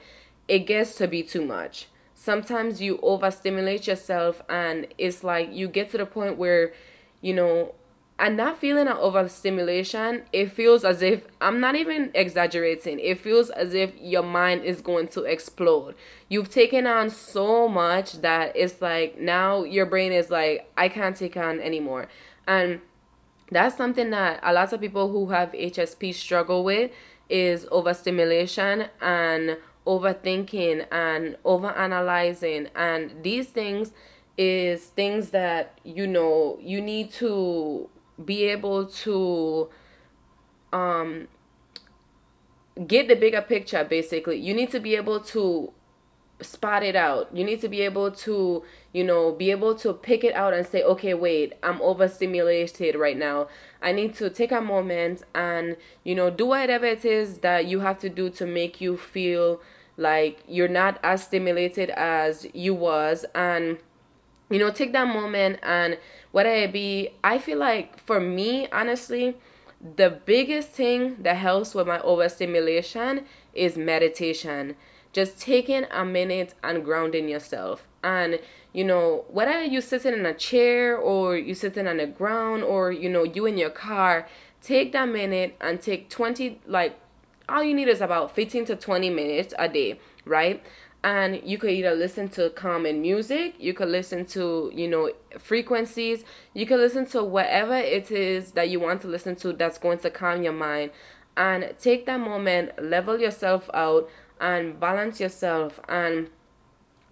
it 0.48 0.60
gets 0.60 0.94
to 0.96 1.06
be 1.06 1.22
too 1.22 1.44
much. 1.44 1.86
Sometimes 2.14 2.82
you 2.82 2.98
overstimulate 3.02 3.86
yourself, 3.86 4.42
and 4.48 4.86
it's 4.98 5.24
like 5.24 5.52
you 5.52 5.68
get 5.68 5.90
to 5.90 5.98
the 5.98 6.06
point 6.06 6.36
where, 6.36 6.72
you 7.20 7.34
know, 7.34 7.74
and 8.18 8.38
that 8.38 8.58
feeling 8.58 8.86
of 8.86 8.98
overstimulation, 8.98 10.24
it 10.30 10.52
feels 10.52 10.84
as 10.84 11.00
if 11.00 11.26
I'm 11.40 11.58
not 11.58 11.74
even 11.74 12.10
exaggerating. 12.14 13.00
It 13.00 13.18
feels 13.18 13.48
as 13.48 13.72
if 13.72 13.92
your 13.98 14.22
mind 14.22 14.62
is 14.62 14.82
going 14.82 15.08
to 15.08 15.22
explode. 15.22 15.94
You've 16.28 16.50
taken 16.50 16.86
on 16.86 17.08
so 17.08 17.66
much 17.66 18.20
that 18.20 18.52
it's 18.54 18.82
like 18.82 19.18
now 19.18 19.64
your 19.64 19.86
brain 19.86 20.12
is 20.12 20.28
like, 20.28 20.70
I 20.76 20.90
can't 20.90 21.16
take 21.16 21.38
on 21.38 21.60
anymore. 21.60 22.08
And 22.46 22.82
that's 23.50 23.76
something 23.76 24.10
that 24.10 24.40
a 24.42 24.52
lot 24.52 24.72
of 24.72 24.80
people 24.80 25.10
who 25.10 25.30
have 25.30 25.52
HSP 25.52 26.12
struggle 26.12 26.64
with 26.64 26.90
is 27.28 27.66
overstimulation 27.70 28.86
and 29.00 29.56
overthinking 29.86 30.86
and 30.92 31.36
overanalyzing. 31.44 32.68
And 32.74 33.22
these 33.22 33.48
things 33.48 33.92
is 34.36 34.86
things 34.86 35.30
that 35.30 35.78
you 35.84 36.06
know 36.06 36.58
you 36.60 36.80
need 36.80 37.12
to 37.12 37.88
be 38.24 38.44
able 38.44 38.86
to 38.86 39.68
um 40.72 41.28
get 42.86 43.08
the 43.08 43.14
bigger 43.16 43.42
picture 43.42 43.84
basically. 43.84 44.38
You 44.38 44.54
need 44.54 44.70
to 44.70 44.80
be 44.80 44.96
able 44.96 45.20
to 45.20 45.72
spot 46.42 46.82
it 46.82 46.96
out. 46.96 47.28
You 47.34 47.44
need 47.44 47.60
to 47.60 47.68
be 47.68 47.82
able 47.82 48.10
to 48.10 48.64
you 48.92 49.04
know 49.04 49.32
be 49.32 49.50
able 49.50 49.74
to 49.76 49.92
pick 49.92 50.24
it 50.24 50.34
out 50.34 50.52
and 50.52 50.66
say 50.66 50.82
okay 50.82 51.14
wait 51.14 51.52
i'm 51.62 51.80
overstimulated 51.80 52.96
right 52.96 53.16
now. 53.16 53.48
I 53.82 53.92
need 53.92 54.14
to 54.16 54.30
take 54.30 54.52
a 54.52 54.60
moment 54.60 55.22
and 55.34 55.76
you 56.04 56.14
know 56.14 56.30
do 56.30 56.46
whatever 56.46 56.86
it 56.86 57.04
is 57.04 57.38
that 57.38 57.66
you 57.66 57.80
have 57.80 57.98
to 58.00 58.08
do 58.08 58.30
to 58.30 58.46
make 58.46 58.80
you 58.80 58.96
feel 58.96 59.60
like 59.96 60.42
you're 60.48 60.68
not 60.68 60.98
as 61.02 61.24
stimulated 61.24 61.90
as 61.90 62.46
you 62.54 62.74
was. 62.74 63.24
And 63.34 63.78
you 64.50 64.58
know 64.58 64.70
take 64.70 64.92
that 64.92 65.06
moment 65.06 65.58
and 65.62 65.96
whether 66.32 66.50
it 66.50 66.72
be 66.72 67.10
i 67.24 67.38
feel 67.38 67.58
like 67.58 67.98
for 68.04 68.20
me 68.20 68.68
honestly 68.72 69.36
the 69.96 70.10
biggest 70.10 70.70
thing 70.70 71.16
that 71.22 71.36
helps 71.36 71.74
with 71.74 71.86
my 71.86 72.00
overstimulation 72.00 73.24
is 73.54 73.78
meditation 73.78 74.76
just 75.12 75.40
taking 75.40 75.84
a 75.90 76.04
minute 76.04 76.54
and 76.62 76.84
grounding 76.84 77.28
yourself. 77.28 77.86
And 78.02 78.38
you 78.72 78.84
know 78.84 79.24
whether 79.28 79.62
you 79.64 79.80
sitting 79.80 80.14
in 80.14 80.24
a 80.24 80.34
chair 80.34 80.96
or 80.96 81.36
you 81.36 81.54
sitting 81.54 81.86
on 81.86 81.96
the 81.96 82.06
ground 82.06 82.62
or 82.62 82.92
you 82.92 83.08
know 83.08 83.24
you 83.24 83.46
in 83.46 83.58
your 83.58 83.70
car 83.70 84.28
take 84.62 84.92
that 84.92 85.08
minute 85.08 85.56
and 85.60 85.80
take 85.80 86.08
20 86.08 86.60
like 86.66 86.98
all 87.48 87.62
you 87.64 87.74
need 87.74 87.88
is 87.88 88.00
about 88.00 88.34
15 88.34 88.66
to 88.66 88.76
20 88.76 89.10
minutes 89.10 89.54
a 89.58 89.68
day 89.68 89.98
right? 90.24 90.62
And 91.02 91.40
you 91.44 91.56
could 91.56 91.70
either 91.70 91.94
listen 91.94 92.28
to 92.30 92.50
calming 92.50 93.00
music 93.02 93.54
you 93.58 93.74
could 93.74 93.88
listen 93.88 94.24
to 94.26 94.70
you 94.74 94.86
know 94.86 95.10
frequencies 95.38 96.24
you 96.54 96.66
could 96.66 96.78
listen 96.78 97.06
to 97.06 97.24
whatever 97.24 97.74
it 97.74 98.10
is 98.10 98.52
that 98.52 98.68
you 98.68 98.78
want 98.78 99.00
to 99.02 99.08
listen 99.08 99.34
to 99.36 99.52
that's 99.52 99.78
going 99.78 99.98
to 100.00 100.10
calm 100.10 100.42
your 100.42 100.52
mind. 100.52 100.90
And 101.36 101.74
take 101.80 102.06
that 102.06 102.20
moment 102.20 102.82
level 102.82 103.18
yourself 103.18 103.70
out 103.72 104.10
and 104.40 104.80
balance 104.80 105.20
yourself 105.20 105.78
and 105.88 106.28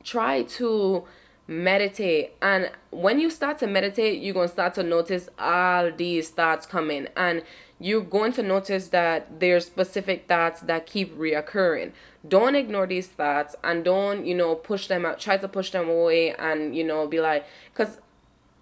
try 0.03 0.43
to 0.43 1.05
meditate. 1.47 2.33
And 2.43 2.71
when 2.91 3.19
you 3.19 3.31
start 3.31 3.59
to 3.61 3.67
meditate 3.67 4.21
you're 4.21 4.35
going 4.35 4.49
to 4.49 4.53
start 4.53 4.75
to 4.75 4.83
notice 4.83 5.29
all 5.39 5.91
these 5.91 6.29
thoughts 6.31 6.67
coming 6.67 7.09
and 7.17 7.43
you're 7.81 8.03
going 8.03 8.33
to 8.33 8.43
notice 8.43 8.89
that 8.89 9.41
there's 9.41 9.65
specific 9.65 10.27
thoughts 10.29 10.61
that 10.63 10.87
keep 10.87 11.17
reoccurring. 11.17 11.93
Don't 12.27 12.55
ignore 12.55 12.87
these 12.87 13.07
thoughts 13.09 13.57
and 13.65 13.85
don't 13.85 14.27
you 14.27 14.35
know 14.35 14.55
push 14.55 14.89
them 14.89 15.07
out 15.07 15.19
try 15.21 15.37
to 15.39 15.49
push 15.49 15.71
them 15.71 15.89
away 15.89 16.35
and 16.35 16.77
you 16.77 16.85
know 16.85 17.07
be 17.07 17.21
like 17.21 17.47
because 17.73 17.99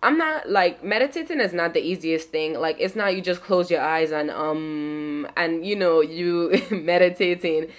i'm 0.03 0.19
not 0.19 0.49
like 0.49 0.85
meditating 0.85 1.41
is 1.41 1.53
not 1.53 1.75
the 1.75 1.81
easiest 1.81 2.31
thing. 2.31 2.55
Like 2.55 2.77
it's 2.79 2.95
not 2.95 3.17
you 3.17 3.21
just 3.21 3.43
close 3.43 3.71
your 3.71 3.81
eyes 3.81 4.13
and 4.13 4.31
um 4.31 5.27
and 5.37 5.67
you 5.67 5.75
know 5.75 6.01
you 6.03 6.63
meditating 6.71 7.73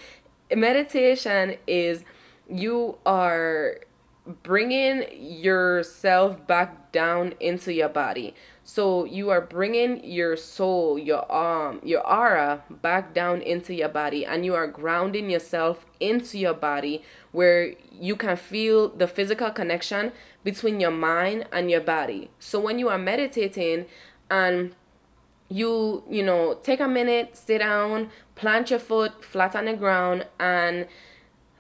meditation 0.56 1.56
is 1.68 2.04
you 2.50 2.98
are 3.06 3.80
bringing 4.44 5.06
yourself 5.14 6.46
back 6.48 6.92
down 6.92 7.34
into 7.40 7.74
your 7.74 7.90
body 7.90 8.34
so 8.70 9.06
you 9.06 9.30
are 9.30 9.40
bringing 9.40 10.04
your 10.04 10.36
soul, 10.36 11.00
your 11.00 11.24
um, 11.34 11.80
your 11.86 12.06
aura 12.06 12.66
back 12.70 13.14
down 13.14 13.42
into 13.42 13.74
your 13.74 13.88
body, 13.88 14.26
and 14.26 14.44
you 14.44 14.56
are 14.56 14.68
grounding 14.68 15.30
yourself 15.30 15.86
into 16.02 16.38
your 16.38 16.54
body, 16.54 17.02
where 17.32 17.76
you 17.90 18.18
can 18.18 18.36
feel 18.36 18.90
the 18.90 19.08
physical 19.08 19.52
connection 19.52 20.12
between 20.44 20.82
your 20.82 20.92
mind 20.92 21.46
and 21.54 21.72
your 21.72 21.80
body. 21.80 22.30
So 22.40 22.60
when 22.60 22.78
you 22.78 22.90
are 22.90 22.98
meditating, 22.98 23.86
and 24.30 24.76
you 25.50 26.04
you 26.10 26.24
know 26.24 26.56
take 26.64 26.80
a 26.80 26.88
minute, 26.88 27.36
sit 27.38 27.60
down, 27.60 28.10
plant 28.36 28.70
your 28.70 28.80
foot 28.80 29.24
flat 29.24 29.56
on 29.56 29.66
the 29.66 29.74
ground, 29.74 30.26
and 30.40 30.88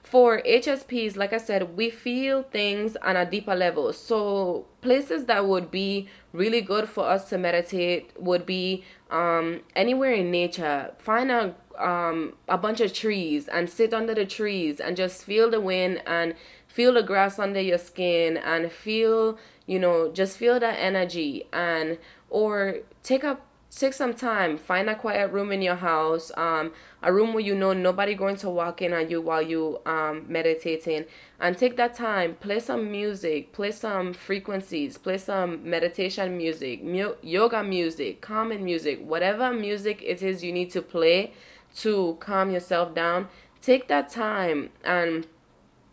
for 0.08 0.41
HSPs, 0.44 1.17
like 1.17 1.34
I 1.34 1.38
said, 1.38 1.75
we 1.75 1.89
feel 1.89 2.44
things 2.44 2.96
on 2.98 3.17
a 3.17 3.29
deeper 3.29 3.53
level. 3.53 3.91
So 3.91 4.65
places 4.82 5.25
that 5.25 5.46
would 5.46 5.70
be 5.70 6.08
really 6.32 6.62
good 6.62 6.88
for 6.88 7.06
us 7.06 7.27
to 7.29 7.38
meditate 7.38 8.13
would 8.17 8.46
be 8.46 8.86
um, 9.12 9.62
anywhere 9.75 10.13
in 10.13 10.32
nature. 10.32 10.94
Find 10.98 11.29
a 11.29 11.56
um, 11.77 12.34
a 12.48 12.58
bunch 12.58 12.82
of 12.82 12.94
trees 12.94 13.48
and 13.48 13.70
sit 13.70 13.94
under 13.94 14.15
the 14.15 14.25
trees 14.25 14.79
and 14.79 14.98
just 14.98 15.24
feel 15.24 15.51
the 15.51 15.62
wind 15.62 16.01
and 16.08 16.36
feel 16.67 16.94
the 16.94 17.03
grass 17.03 17.38
under 17.38 17.62
your 17.62 17.77
skin 17.77 18.38
and 18.38 18.72
feel 18.72 19.38
you 19.67 19.77
know 19.77 20.12
just 20.12 20.38
feel 20.38 20.60
that 20.60 20.75
energy 20.79 21.48
and 21.53 22.00
or 22.29 22.77
take 23.03 23.24
a 23.24 23.38
take 23.77 23.93
some 23.93 24.13
time. 24.13 24.57
Find 24.57 24.89
a 24.89 24.96
quiet 24.96 25.31
room 25.31 25.51
in 25.51 25.62
your 25.62 25.75
house 25.75 26.31
um 26.38 26.74
a 27.03 27.13
room 27.13 27.34
where 27.34 27.43
you 27.43 27.55
know 27.55 27.74
nobody 27.74 28.15
going 28.15 28.36
to 28.38 28.50
walk 28.50 28.81
in 28.81 28.91
on 28.93 29.10
you 29.10 29.22
while 29.22 29.41
you 29.41 29.79
um 29.86 30.25
meditating. 30.27 31.05
And 31.39 31.57
take 31.57 31.77
that 31.77 31.93
time. 31.96 32.36
Play 32.36 32.60
some 32.60 32.91
music. 32.91 33.53
Play 33.53 33.72
some 33.72 34.13
frequencies. 34.13 34.98
Play 34.98 35.17
some 35.17 35.69
meditation 35.69 36.38
music 36.38 36.84
mu- 36.84 37.15
yoga 37.22 37.63
music 37.63 38.22
calming 38.22 38.63
music 38.63 39.00
whatever 39.03 39.53
music 39.53 40.01
it 40.03 40.22
is 40.22 40.43
you 40.43 40.51
need 40.51 40.72
to 40.72 40.81
play 40.81 41.34
to 41.77 42.17
calm 42.19 42.51
yourself 42.51 42.96
down. 42.96 43.27
Take 43.62 43.88
that 43.88 44.10
time 44.10 44.69
and 44.84 45.27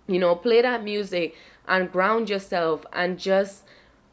you 0.07 0.19
know 0.19 0.35
play 0.35 0.62
that 0.62 0.83
music 0.83 1.35
and 1.67 1.91
ground 1.91 2.29
yourself 2.29 2.85
and 2.93 3.19
just 3.19 3.64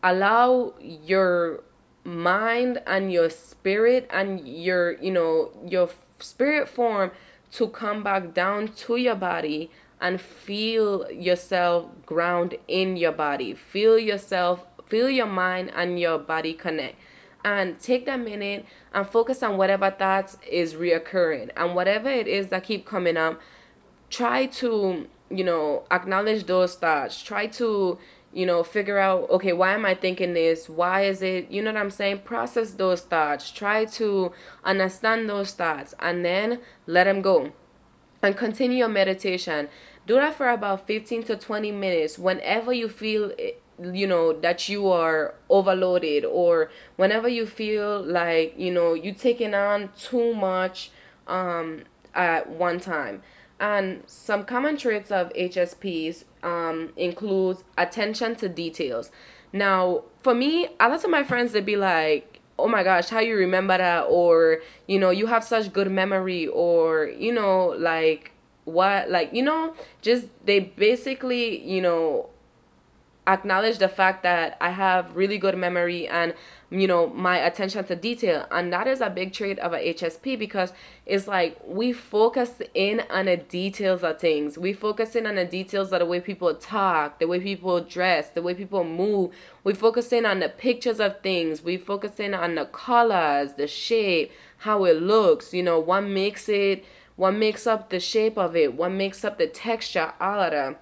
allow 0.03 0.73
your 0.79 1.63
mind 2.03 2.81
and 2.87 3.11
your 3.11 3.29
spirit 3.29 4.07
and 4.11 4.47
your 4.47 4.93
you 5.01 5.11
know 5.11 5.51
your 5.65 5.89
spirit 6.19 6.67
form 6.67 7.11
to 7.51 7.67
come 7.67 8.03
back 8.03 8.33
down 8.33 8.69
to 8.69 8.95
your 8.95 9.15
body 9.15 9.69
and 9.99 10.19
feel 10.19 11.09
yourself 11.11 11.85
ground 12.05 12.55
in 12.67 12.97
your 12.97 13.11
body. 13.11 13.53
Feel 13.53 13.99
yourself 13.99 14.65
feel 14.87 15.09
your 15.09 15.27
mind 15.27 15.71
and 15.75 15.99
your 15.99 16.17
body 16.17 16.53
connect. 16.53 16.95
And 17.43 17.79
take 17.79 18.05
that 18.05 18.19
minute 18.19 18.65
and 18.93 19.07
focus 19.07 19.41
on 19.41 19.57
whatever 19.57 19.89
thoughts 19.89 20.37
is 20.49 20.75
reoccurring. 20.75 21.49
And 21.55 21.73
whatever 21.73 22.09
it 22.09 22.27
is 22.27 22.49
that 22.49 22.63
keep 22.63 22.85
coming 22.85 23.17
up 23.17 23.39
try 24.11 24.45
to 24.45 25.07
you 25.29 25.43
know 25.43 25.83
acknowledge 25.89 26.45
those 26.45 26.75
thoughts. 26.75 27.23
Try 27.23 27.47
to 27.47 27.97
you 28.33 28.45
know, 28.45 28.63
figure 28.63 28.97
out, 28.97 29.29
okay, 29.29 29.53
why 29.53 29.73
am 29.73 29.85
I 29.85 29.93
thinking 29.93 30.33
this? 30.33 30.69
Why 30.69 31.03
is 31.03 31.21
it, 31.21 31.51
you 31.51 31.61
know 31.61 31.73
what 31.73 31.79
I'm 31.79 31.89
saying? 31.89 32.19
Process 32.19 32.71
those 32.71 33.01
thoughts. 33.01 33.51
Try 33.51 33.85
to 33.85 34.31
understand 34.63 35.29
those 35.29 35.51
thoughts 35.51 35.93
and 35.99 36.23
then 36.23 36.59
let 36.87 37.05
them 37.05 37.21
go. 37.21 37.51
And 38.23 38.37
continue 38.37 38.79
your 38.79 38.87
meditation. 38.87 39.67
Do 40.07 40.15
that 40.15 40.35
for 40.35 40.49
about 40.49 40.87
15 40.87 41.23
to 41.23 41.35
20 41.35 41.71
minutes 41.71 42.17
whenever 42.17 42.71
you 42.73 42.87
feel 42.87 43.31
you 43.81 44.05
know 44.05 44.31
that 44.31 44.69
you 44.69 44.87
are 44.89 45.33
overloaded 45.49 46.23
or 46.23 46.69
whenever 46.97 47.27
you 47.27 47.45
feel 47.45 48.01
like 48.03 48.53
you 48.57 48.71
know 48.71 48.93
you're 48.93 49.13
taking 49.13 49.55
on 49.55 49.89
too 49.97 50.35
much 50.35 50.91
um 51.25 51.81
at 52.13 52.47
one 52.49 52.79
time 52.79 53.23
and 53.61 54.01
some 54.07 54.43
common 54.43 54.75
traits 54.75 55.11
of 55.11 55.31
HSPs 55.33 56.25
um, 56.43 56.91
attention 57.77 58.35
to 58.37 58.49
details. 58.49 59.11
Now, 59.53 60.03
for 60.23 60.33
me, 60.33 60.67
a 60.79 60.89
lot 60.89 61.03
of 61.03 61.09
my 61.09 61.23
friends 61.23 61.51
they'd 61.51 61.65
be 61.65 61.77
like, 61.77 62.39
"Oh 62.57 62.67
my 62.67 62.83
gosh, 62.83 63.09
how 63.09 63.19
you 63.19 63.35
remember 63.35 63.77
that?" 63.77 64.01
Or 64.09 64.61
you 64.87 64.99
know, 64.99 65.11
you 65.11 65.27
have 65.27 65.43
such 65.43 65.71
good 65.71 65.91
memory, 65.91 66.47
or 66.47 67.05
you 67.05 67.31
know, 67.31 67.75
like 67.77 68.31
what, 68.65 69.09
like 69.09 69.31
you 69.31 69.43
know, 69.43 69.75
just 70.01 70.27
they 70.45 70.59
basically 70.59 71.61
you 71.63 71.81
know 71.81 72.29
acknowledge 73.27 73.77
the 73.77 73.87
fact 73.87 74.23
that 74.23 74.57
I 74.59 74.71
have 74.71 75.15
really 75.15 75.37
good 75.37 75.55
memory 75.55 76.07
and 76.07 76.33
you 76.71 76.87
know 76.87 77.07
my 77.07 77.37
attention 77.37 77.85
to 77.85 77.95
detail. 77.95 78.47
And 78.49 78.73
that 78.73 78.87
is 78.87 78.99
a 78.99 79.09
big 79.09 79.31
trait 79.31 79.59
of 79.59 79.73
a 79.73 79.77
HSP 79.77 80.39
because 80.39 80.73
it's 81.05 81.27
like 81.27 81.59
we 81.65 81.93
focus 81.93 82.61
in 82.73 83.03
on 83.11 83.25
the 83.25 83.37
details 83.37 84.03
of 84.03 84.19
things. 84.19 84.57
We 84.57 84.73
focus 84.73 85.15
in 85.15 85.27
on 85.27 85.35
the 85.35 85.45
details 85.45 85.91
of 85.93 85.99
the 85.99 86.05
way 86.05 86.19
people 86.19 86.55
talk 86.55 87.19
the 87.19 87.27
way 87.27 87.39
people 87.39 87.81
dress 87.81 88.29
the 88.29 88.41
way 88.41 88.55
people 88.55 88.83
move. 88.83 89.31
We 89.63 89.73
focus 89.73 90.11
in 90.11 90.25
on 90.25 90.39
the 90.39 90.49
pictures 90.49 90.99
of 90.99 91.21
things. 91.21 91.63
We 91.63 91.77
focus 91.77 92.19
in 92.19 92.33
on 92.33 92.55
the 92.55 92.65
colors 92.65 93.53
the 93.53 93.67
shape 93.67 94.31
how 94.57 94.85
it 94.85 95.01
looks. 95.01 95.53
You 95.53 95.61
know 95.61 95.79
what 95.79 96.01
makes 96.01 96.49
it 96.49 96.83
what 97.17 97.31
makes 97.31 97.67
up 97.67 97.91
the 97.91 97.99
shape 97.99 98.37
of 98.37 98.55
it 98.55 98.73
what 98.73 98.89
makes 98.89 99.23
up 99.23 99.37
the 99.37 99.45
texture 99.45 100.13
all 100.19 100.39
of 100.39 100.51
that. 100.51 100.81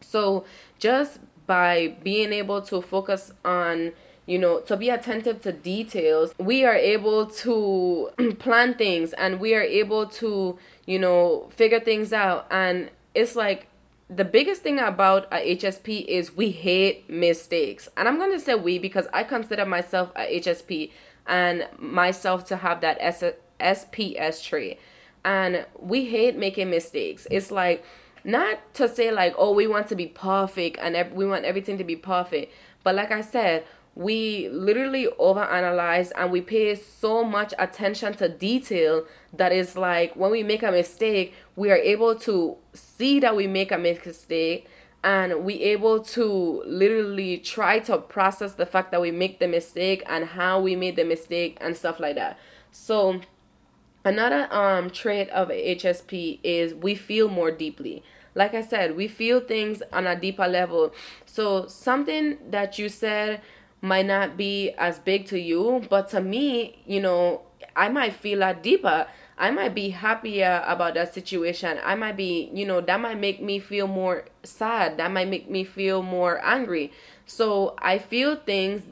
So 0.00 0.44
just 0.78 1.18
by 1.46 1.96
being 2.02 2.32
able 2.32 2.60
to 2.62 2.80
focus 2.80 3.32
on 3.44 3.92
you 4.26 4.38
know 4.38 4.60
to 4.60 4.76
be 4.76 4.88
attentive 4.88 5.40
to 5.42 5.52
details 5.52 6.34
we 6.38 6.64
are 6.64 6.74
able 6.74 7.26
to 7.26 8.08
plan 8.38 8.74
things 8.74 9.12
and 9.14 9.38
we 9.38 9.54
are 9.54 9.62
able 9.62 10.06
to 10.06 10.58
you 10.86 10.98
know 10.98 11.48
figure 11.50 11.80
things 11.80 12.12
out 12.12 12.46
and 12.50 12.90
it's 13.14 13.36
like 13.36 13.68
the 14.08 14.24
biggest 14.24 14.62
thing 14.62 14.78
about 14.78 15.26
a 15.32 15.56
HSP 15.56 16.04
is 16.06 16.36
we 16.36 16.50
hate 16.50 17.08
mistakes. 17.08 17.88
And 17.96 18.06
I'm 18.06 18.18
going 18.18 18.32
to 18.32 18.40
say 18.40 18.54
we 18.54 18.78
because 18.78 19.06
I 19.12 19.24
consider 19.24 19.64
myself 19.64 20.10
a 20.14 20.40
HSP 20.40 20.92
and 21.26 21.66
myself 21.78 22.44
to 22.46 22.56
have 22.56 22.80
that 22.82 22.98
S- 23.00 23.34
SPS 23.60 24.44
trait. 24.44 24.78
And 25.24 25.64
we 25.78 26.04
hate 26.04 26.36
making 26.36 26.68
mistakes. 26.68 27.26
It's 27.30 27.50
like 27.50 27.84
not 28.24 28.74
to 28.74 28.88
say 28.88 29.10
like 29.10 29.34
oh 29.36 29.52
we 29.52 29.66
want 29.66 29.86
to 29.86 29.94
be 29.94 30.06
perfect 30.06 30.78
and 30.80 31.12
we 31.12 31.26
want 31.26 31.44
everything 31.44 31.78
to 31.78 31.84
be 31.84 31.94
perfect 31.94 32.52
but 32.82 32.94
like 32.94 33.10
i 33.10 33.20
said 33.20 33.64
we 33.96 34.48
literally 34.48 35.06
overanalyze 35.20 36.10
and 36.16 36.32
we 36.32 36.40
pay 36.40 36.74
so 36.74 37.22
much 37.22 37.54
attention 37.58 38.12
to 38.12 38.28
detail 38.28 39.04
that 39.32 39.52
is 39.52 39.76
like 39.76 40.16
when 40.16 40.30
we 40.30 40.42
make 40.42 40.62
a 40.62 40.70
mistake 40.70 41.34
we 41.54 41.70
are 41.70 41.76
able 41.76 42.14
to 42.16 42.56
see 42.72 43.20
that 43.20 43.36
we 43.36 43.46
make 43.46 43.70
a 43.70 43.78
mistake 43.78 44.66
and 45.04 45.44
we 45.44 45.60
able 45.62 46.00
to 46.00 46.62
literally 46.66 47.36
try 47.36 47.78
to 47.78 47.98
process 47.98 48.54
the 48.54 48.64
fact 48.64 48.90
that 48.90 49.02
we 49.02 49.10
make 49.10 49.38
the 49.38 49.46
mistake 49.46 50.02
and 50.06 50.24
how 50.24 50.58
we 50.58 50.74
made 50.74 50.96
the 50.96 51.04
mistake 51.04 51.58
and 51.60 51.76
stuff 51.76 52.00
like 52.00 52.14
that. 52.14 52.38
So 52.72 53.20
another 54.04 54.52
um 54.52 54.90
trait 54.90 55.28
of 55.30 55.48
hsp 55.48 56.38
is 56.42 56.74
we 56.74 56.94
feel 56.94 57.28
more 57.28 57.50
deeply 57.50 58.02
like 58.34 58.54
I 58.54 58.62
said, 58.62 58.96
we 58.96 59.08
feel 59.08 59.40
things 59.40 59.82
on 59.92 60.06
a 60.06 60.18
deeper 60.18 60.46
level. 60.46 60.92
So 61.26 61.66
something 61.66 62.38
that 62.50 62.78
you 62.78 62.88
said 62.88 63.40
might 63.80 64.06
not 64.06 64.36
be 64.36 64.70
as 64.72 64.98
big 64.98 65.26
to 65.26 65.38
you, 65.38 65.82
but 65.90 66.08
to 66.10 66.20
me, 66.20 66.82
you 66.86 67.00
know, 67.00 67.42
I 67.76 67.88
might 67.88 68.14
feel 68.14 68.42
a 68.42 68.54
deeper. 68.54 69.06
I 69.36 69.50
might 69.50 69.74
be 69.74 69.90
happier 69.90 70.62
about 70.66 70.94
that 70.94 71.12
situation. 71.12 71.78
I 71.84 71.94
might 71.94 72.16
be, 72.16 72.50
you 72.54 72.66
know, 72.66 72.80
that 72.80 73.00
might 73.00 73.18
make 73.18 73.42
me 73.42 73.58
feel 73.58 73.86
more 73.86 74.24
sad. 74.42 74.96
That 74.98 75.10
might 75.10 75.28
make 75.28 75.50
me 75.50 75.64
feel 75.64 76.02
more 76.02 76.40
angry. 76.44 76.92
So 77.26 77.74
I 77.78 77.98
feel 77.98 78.36
things 78.36 78.82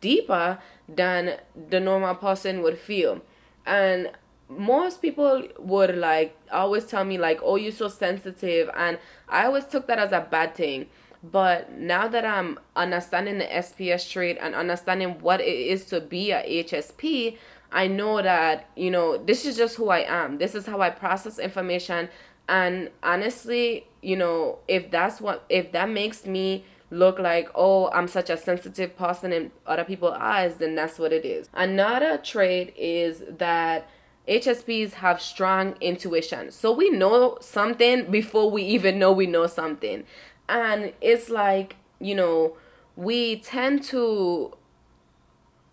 deeper 0.00 0.58
than 0.88 1.38
the 1.68 1.80
normal 1.80 2.14
person 2.14 2.62
would 2.62 2.78
feel. 2.78 3.20
And 3.66 4.12
most 4.48 5.02
people 5.02 5.42
would 5.58 5.96
like 5.96 6.36
always 6.50 6.86
tell 6.86 7.04
me 7.04 7.18
like 7.18 7.40
oh 7.42 7.56
you're 7.56 7.72
so 7.72 7.88
sensitive 7.88 8.70
and 8.74 8.98
i 9.28 9.44
always 9.44 9.64
took 9.64 9.86
that 9.86 9.98
as 9.98 10.12
a 10.12 10.26
bad 10.30 10.54
thing. 10.54 10.86
But 11.22 11.72
now 11.72 12.06
that 12.08 12.24
i'm 12.24 12.58
understanding 12.76 13.38
the 13.38 13.44
sps 13.44 14.10
trait 14.10 14.38
and 14.40 14.54
understanding 14.54 15.20
what 15.20 15.40
it 15.40 15.44
is 15.46 15.84
to 15.86 16.00
be 16.00 16.30
a 16.30 16.64
hsp 16.64 17.36
i 17.72 17.88
know 17.88 18.22
that 18.22 18.70
you 18.76 18.90
know 18.90 19.18
this 19.18 19.44
is 19.44 19.56
just 19.56 19.76
who 19.76 19.88
i 19.90 20.00
am. 20.00 20.36
This 20.36 20.54
is 20.54 20.66
how 20.66 20.80
i 20.80 20.90
process 20.90 21.38
information. 21.38 22.08
And 22.48 22.90
honestly 23.02 23.86
you 24.00 24.16
know 24.16 24.58
if 24.68 24.90
that's 24.90 25.20
what 25.20 25.44
if 25.48 25.72
that 25.72 25.88
makes 25.90 26.24
me 26.24 26.64
look 26.90 27.18
like 27.18 27.50
oh 27.54 27.90
i'm 27.90 28.08
such 28.08 28.30
a 28.30 28.36
sensitive 28.36 28.96
person 28.96 29.30
in 29.30 29.50
other 29.66 29.84
people's 29.84 30.16
eyes 30.18 30.54
then 30.54 30.74
that's 30.74 30.98
what 30.98 31.12
it 31.12 31.24
is. 31.24 31.50
Another 31.52 32.16
trait 32.16 32.74
is 32.76 33.24
that 33.38 33.88
HSPs 34.28 34.94
have 34.94 35.20
strong 35.20 35.74
intuition. 35.80 36.50
So 36.50 36.72
we 36.72 36.90
know 36.90 37.38
something 37.40 38.10
before 38.10 38.50
we 38.50 38.62
even 38.62 38.98
know 38.98 39.10
we 39.12 39.26
know 39.26 39.46
something. 39.46 40.04
And 40.48 40.92
it's 41.00 41.28
like, 41.28 41.76
you 42.00 42.14
know, 42.14 42.56
we 42.96 43.36
tend 43.36 43.82
to 43.84 44.54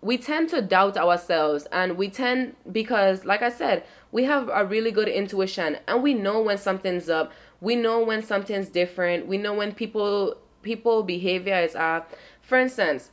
we 0.02 0.16
tend 0.16 0.48
to 0.50 0.62
doubt 0.62 0.96
ourselves 0.96 1.66
and 1.72 1.96
we 1.96 2.08
tend 2.08 2.54
because 2.70 3.24
like 3.24 3.42
I 3.42 3.50
said, 3.50 3.84
we 4.12 4.24
have 4.24 4.48
a 4.52 4.64
really 4.64 4.90
good 4.90 5.08
intuition 5.08 5.78
and 5.88 6.02
we 6.02 6.14
know 6.14 6.40
when 6.40 6.58
something's 6.58 7.08
up. 7.08 7.32
We 7.60 7.74
know 7.76 8.00
when 8.02 8.22
something's 8.22 8.68
different. 8.68 9.26
We 9.26 9.38
know 9.38 9.54
when 9.54 9.72
people 9.72 10.36
people 10.62 11.02
behavior 11.02 11.56
is 11.56 11.74
up. 11.74 12.12
For 12.42 12.58
instance, 12.58 13.10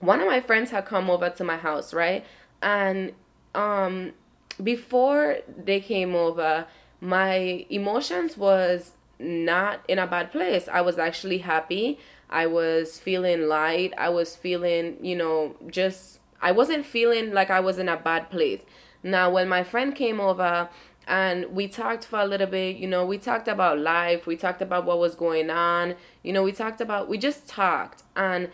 one 0.00 0.20
of 0.20 0.26
my 0.26 0.40
friends 0.40 0.70
had 0.70 0.86
come 0.86 1.08
over 1.10 1.30
to 1.30 1.44
my 1.44 1.56
house, 1.56 1.94
right? 1.94 2.24
And 2.62 3.12
um 3.54 4.12
before 4.62 5.38
they 5.56 5.80
came 5.80 6.14
over, 6.14 6.66
my 7.00 7.66
emotions 7.70 8.36
was 8.36 8.92
not 9.18 9.80
in 9.88 9.98
a 9.98 10.06
bad 10.06 10.32
place. 10.32 10.68
I 10.68 10.80
was 10.80 10.98
actually 10.98 11.38
happy. 11.38 11.98
I 12.30 12.46
was 12.46 12.98
feeling 12.98 13.48
light. 13.48 13.92
I 13.96 14.08
was 14.10 14.36
feeling, 14.36 14.98
you 15.04 15.16
know, 15.16 15.56
just 15.68 16.20
I 16.40 16.52
wasn't 16.52 16.86
feeling 16.86 17.32
like 17.32 17.50
I 17.50 17.60
was 17.60 17.78
in 17.78 17.88
a 17.88 17.96
bad 17.96 18.30
place. 18.30 18.62
Now, 19.02 19.30
when 19.30 19.48
my 19.48 19.64
friend 19.64 19.94
came 19.94 20.20
over 20.20 20.68
and 21.06 21.46
we 21.46 21.68
talked 21.68 22.04
for 22.04 22.18
a 22.18 22.26
little 22.26 22.46
bit, 22.46 22.76
you 22.76 22.86
know, 22.86 23.04
we 23.04 23.18
talked 23.18 23.48
about 23.48 23.78
life, 23.78 24.26
we 24.26 24.36
talked 24.36 24.60
about 24.60 24.84
what 24.84 24.98
was 24.98 25.14
going 25.14 25.50
on, 25.50 25.94
you 26.22 26.32
know, 26.32 26.42
we 26.42 26.52
talked 26.52 26.80
about, 26.80 27.08
we 27.08 27.16
just 27.16 27.48
talked. 27.48 28.02
And 28.14 28.50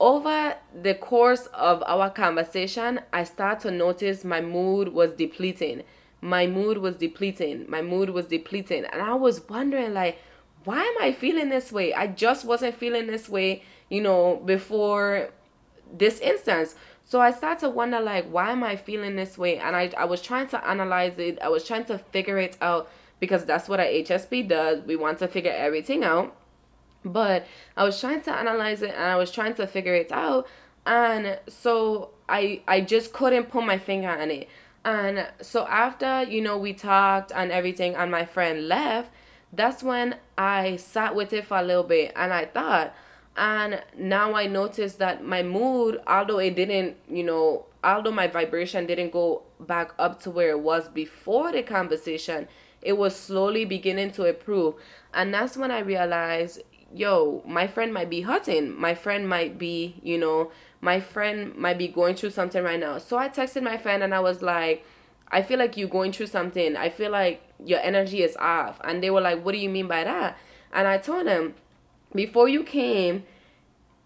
over 0.00 0.56
the 0.74 0.94
course 0.94 1.46
of 1.54 1.82
our 1.86 2.10
conversation, 2.10 3.00
I 3.12 3.24
start 3.24 3.60
to 3.60 3.70
notice 3.70 4.24
my 4.24 4.40
mood 4.40 4.88
was 4.88 5.12
depleting. 5.12 5.82
My 6.20 6.46
mood 6.46 6.78
was 6.78 6.96
depleting. 6.96 7.66
My 7.68 7.82
mood 7.82 8.10
was 8.10 8.26
depleting. 8.26 8.84
And 8.86 9.00
I 9.00 9.14
was 9.14 9.46
wondering, 9.48 9.94
like, 9.94 10.18
why 10.64 10.82
am 10.82 10.94
I 11.00 11.12
feeling 11.12 11.48
this 11.48 11.70
way? 11.70 11.94
I 11.94 12.06
just 12.08 12.44
wasn't 12.44 12.74
feeling 12.74 13.06
this 13.06 13.28
way, 13.28 13.62
you 13.88 14.00
know, 14.00 14.42
before 14.44 15.30
this 15.92 16.18
instance. 16.20 16.74
So 17.04 17.20
I 17.20 17.30
started 17.30 17.60
to 17.60 17.70
wonder, 17.70 18.00
like, 18.00 18.26
why 18.30 18.50
am 18.50 18.64
I 18.64 18.76
feeling 18.76 19.16
this 19.16 19.36
way? 19.36 19.58
And 19.58 19.76
I, 19.76 19.92
I 19.96 20.06
was 20.06 20.22
trying 20.22 20.48
to 20.48 20.66
analyze 20.66 21.18
it. 21.18 21.38
I 21.40 21.48
was 21.48 21.64
trying 21.64 21.84
to 21.86 21.98
figure 21.98 22.38
it 22.38 22.56
out 22.62 22.90
because 23.20 23.44
that's 23.44 23.68
what 23.68 23.78
a 23.78 24.02
HSP 24.02 24.48
does. 24.48 24.82
We 24.84 24.96
want 24.96 25.18
to 25.18 25.28
figure 25.28 25.52
everything 25.52 26.02
out. 26.02 26.34
But 27.04 27.46
I 27.76 27.84
was 27.84 28.00
trying 28.00 28.22
to 28.22 28.32
analyze 28.32 28.82
it 28.82 28.90
and 28.90 29.04
I 29.04 29.16
was 29.16 29.30
trying 29.30 29.54
to 29.54 29.66
figure 29.66 29.94
it 29.94 30.10
out. 30.10 30.46
And 30.86 31.38
so 31.48 32.10
I 32.28 32.62
I 32.66 32.80
just 32.80 33.12
couldn't 33.12 33.50
put 33.50 33.64
my 33.64 33.78
finger 33.78 34.08
on 34.08 34.30
it. 34.30 34.48
And 34.84 35.26
so 35.40 35.66
after, 35.66 36.24
you 36.24 36.42
know, 36.42 36.58
we 36.58 36.74
talked 36.74 37.32
and 37.34 37.50
everything 37.50 37.94
and 37.94 38.10
my 38.10 38.24
friend 38.26 38.68
left, 38.68 39.10
that's 39.52 39.82
when 39.82 40.16
I 40.36 40.76
sat 40.76 41.14
with 41.14 41.32
it 41.32 41.46
for 41.46 41.58
a 41.58 41.62
little 41.62 41.84
bit 41.84 42.12
and 42.16 42.32
I 42.32 42.44
thought 42.46 42.94
and 43.36 43.82
now 43.96 44.34
I 44.34 44.46
noticed 44.46 44.98
that 44.98 45.24
my 45.24 45.42
mood, 45.42 46.00
although 46.06 46.38
it 46.38 46.54
didn't, 46.54 46.96
you 47.10 47.24
know, 47.24 47.66
although 47.82 48.12
my 48.12 48.28
vibration 48.28 48.86
didn't 48.86 49.10
go 49.10 49.42
back 49.58 49.92
up 49.98 50.20
to 50.22 50.30
where 50.30 50.50
it 50.50 50.60
was 50.60 50.88
before 50.88 51.50
the 51.50 51.62
conversation, 51.62 52.46
it 52.80 52.96
was 52.96 53.16
slowly 53.16 53.64
beginning 53.64 54.12
to 54.12 54.26
improve. 54.26 54.74
And 55.12 55.34
that's 55.34 55.56
when 55.56 55.70
I 55.72 55.80
realized, 55.80 56.62
yo, 56.94 57.42
my 57.46 57.66
friend 57.66 57.92
might 57.92 58.08
be 58.08 58.22
hurting. 58.22 58.78
My 58.80 58.94
friend 58.94 59.28
might 59.28 59.58
be, 59.58 59.96
you 60.02 60.16
know, 60.16 60.52
my 60.80 61.00
friend 61.00 61.54
might 61.56 61.76
be 61.76 61.88
going 61.88 62.14
through 62.14 62.30
something 62.30 62.62
right 62.62 62.78
now. 62.78 62.98
So 62.98 63.18
I 63.18 63.28
texted 63.28 63.62
my 63.62 63.76
friend 63.76 64.02
and 64.02 64.14
I 64.14 64.20
was 64.20 64.42
like, 64.42 64.86
I 65.28 65.42
feel 65.42 65.58
like 65.58 65.76
you're 65.76 65.88
going 65.88 66.12
through 66.12 66.28
something. 66.28 66.76
I 66.76 66.88
feel 66.90 67.10
like 67.10 67.42
your 67.64 67.80
energy 67.80 68.22
is 68.22 68.36
off. 68.36 68.80
And 68.84 69.02
they 69.02 69.10
were 69.10 69.20
like, 69.20 69.44
What 69.44 69.52
do 69.52 69.58
you 69.58 69.68
mean 69.68 69.88
by 69.88 70.04
that? 70.04 70.38
And 70.72 70.86
I 70.86 70.98
told 70.98 71.26
them, 71.26 71.54
Before 72.14 72.48
you 72.48 72.62
came, 72.62 73.24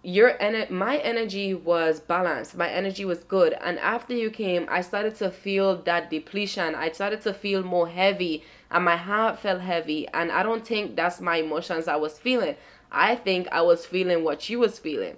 your 0.02 0.34
ener- 0.38 0.70
my 0.70 0.98
energy 0.98 1.52
was 1.52 1.98
balanced 1.98 2.56
my 2.56 2.68
energy 2.68 3.04
was 3.04 3.24
good 3.24 3.52
and 3.60 3.80
after 3.80 4.14
you 4.14 4.30
came 4.30 4.64
i 4.70 4.80
started 4.80 5.12
to 5.12 5.28
feel 5.28 5.82
that 5.82 6.08
depletion 6.08 6.72
i 6.76 6.88
started 6.88 7.20
to 7.20 7.34
feel 7.34 7.64
more 7.64 7.88
heavy 7.88 8.44
and 8.70 8.84
my 8.84 8.96
heart 8.96 9.38
felt 9.40 9.60
heavy 9.60 10.06
and 10.14 10.30
i 10.30 10.40
don't 10.42 10.64
think 10.64 10.94
that's 10.94 11.20
my 11.20 11.38
emotions 11.38 11.88
i 11.88 11.96
was 11.96 12.16
feeling 12.16 12.54
I 12.90 13.16
think 13.16 13.48
I 13.52 13.62
was 13.62 13.86
feeling 13.86 14.24
what 14.24 14.42
she 14.42 14.56
was 14.56 14.78
feeling. 14.78 15.16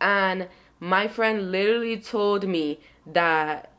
And 0.00 0.48
my 0.80 1.08
friend 1.08 1.50
literally 1.50 1.98
told 1.98 2.46
me 2.46 2.80
that 3.06 3.70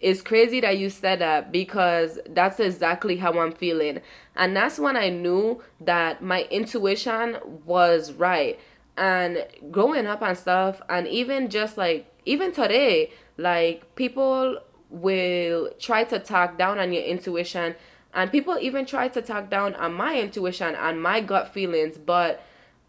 it's 0.00 0.22
crazy 0.22 0.60
that 0.60 0.78
you 0.78 0.90
said 0.90 1.18
that 1.20 1.50
because 1.52 2.18
that's 2.28 2.60
exactly 2.60 3.16
how 3.16 3.38
I'm 3.38 3.52
feeling. 3.52 4.00
And 4.36 4.56
that's 4.56 4.78
when 4.78 4.96
I 4.96 5.08
knew 5.08 5.62
that 5.80 6.22
my 6.22 6.44
intuition 6.50 7.36
was 7.64 8.12
right. 8.12 8.58
and 8.96 9.46
growing 9.70 10.06
up 10.06 10.22
and 10.22 10.36
stuff 10.36 10.82
and 10.88 11.06
even 11.06 11.48
just 11.48 11.78
like 11.78 12.12
even 12.26 12.52
today 12.52 13.12
like 13.36 13.94
people 13.94 14.58
will 14.90 15.70
try 15.78 16.02
to 16.04 16.18
talk 16.18 16.58
down 16.58 16.78
on 16.78 16.92
your 16.92 17.02
intuition 17.02 17.74
and 18.12 18.32
people 18.32 18.58
even 18.60 18.84
try 18.84 19.06
to 19.06 19.22
talk 19.22 19.48
down 19.50 19.74
on 19.76 19.92
my 19.94 20.18
intuition 20.20 20.74
and 20.74 21.00
my 21.00 21.20
gut 21.20 21.52
feelings 21.54 21.96
but 21.98 22.42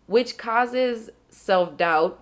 which 0.10 0.39
causes 0.39 1.12
self-doubt 1.30 2.19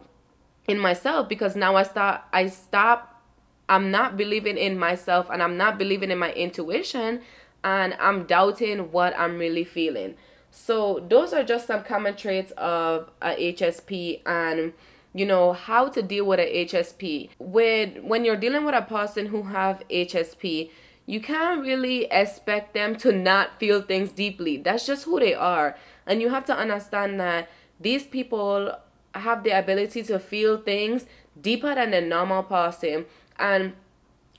in 0.67 0.78
myself 0.78 1.30
because 1.30 1.56
now 1.56 1.78
I 1.78 1.84
start 1.84 2.21
I 2.34 2.47
stop 2.47 3.23
I'm 3.69 3.91
not 3.91 4.17
believing 4.17 4.58
in 4.58 4.78
myself 4.78 5.30
and 5.32 5.41
I'm 5.41 5.56
not 5.56 5.78
believing 5.78 6.12
in 6.12 6.19
my 6.19 6.34
intuition 6.34 7.21
and 7.63 7.95
I'm 8.00 8.26
doubting 8.26 8.91
what 8.91 9.17
I'm 9.17 9.38
really 9.38 9.63
feeling. 9.63 10.15
So 10.52 11.06
those 11.10 11.32
are 11.32 11.43
just 11.43 11.67
some 11.67 11.84
common 11.84 12.15
traits 12.17 12.52
of 12.58 13.10
a 13.21 13.30
HSP 13.54 14.21
and 14.26 14.73
you 15.13 15.26
know 15.26 15.54
how 15.54 15.88
to 15.88 16.02
deal 16.02 16.26
with 16.26 16.41
a 16.41 16.65
HSP. 16.65 17.30
With 17.39 18.00
when 18.00 18.26
you're 18.26 18.36
dealing 18.36 18.65
with 18.65 18.76
a 18.76 18.82
person 18.82 19.28
who 19.28 19.43
have 19.43 19.82
HSP, 19.89 20.71
you 21.06 21.21
can't 21.21 21.62
really 21.62 22.04
expect 22.12 22.73
them 22.73 22.97
to 22.97 23.13
not 23.13 23.60
feel 23.60 23.82
things 23.82 24.12
deeply. 24.12 24.58
That's 24.58 24.86
just 24.86 25.06
who 25.06 25.21
they 25.21 25.34
are. 25.34 25.78
And 26.06 26.21
you 26.21 26.30
have 26.30 26.45
to 26.45 26.56
understand 26.56 27.17
that 27.21 27.50
these 27.80 28.06
people 28.06 28.76
have 29.13 29.44
the 29.44 29.52
ability 29.52 30.04
to 30.04 30.20
feel 30.20 30.58
things 30.58 31.06
deeper 31.40 31.74
than 31.76 31.92
the 31.92 32.02
normal 32.02 32.44
person 32.44 33.06
and 33.40 33.74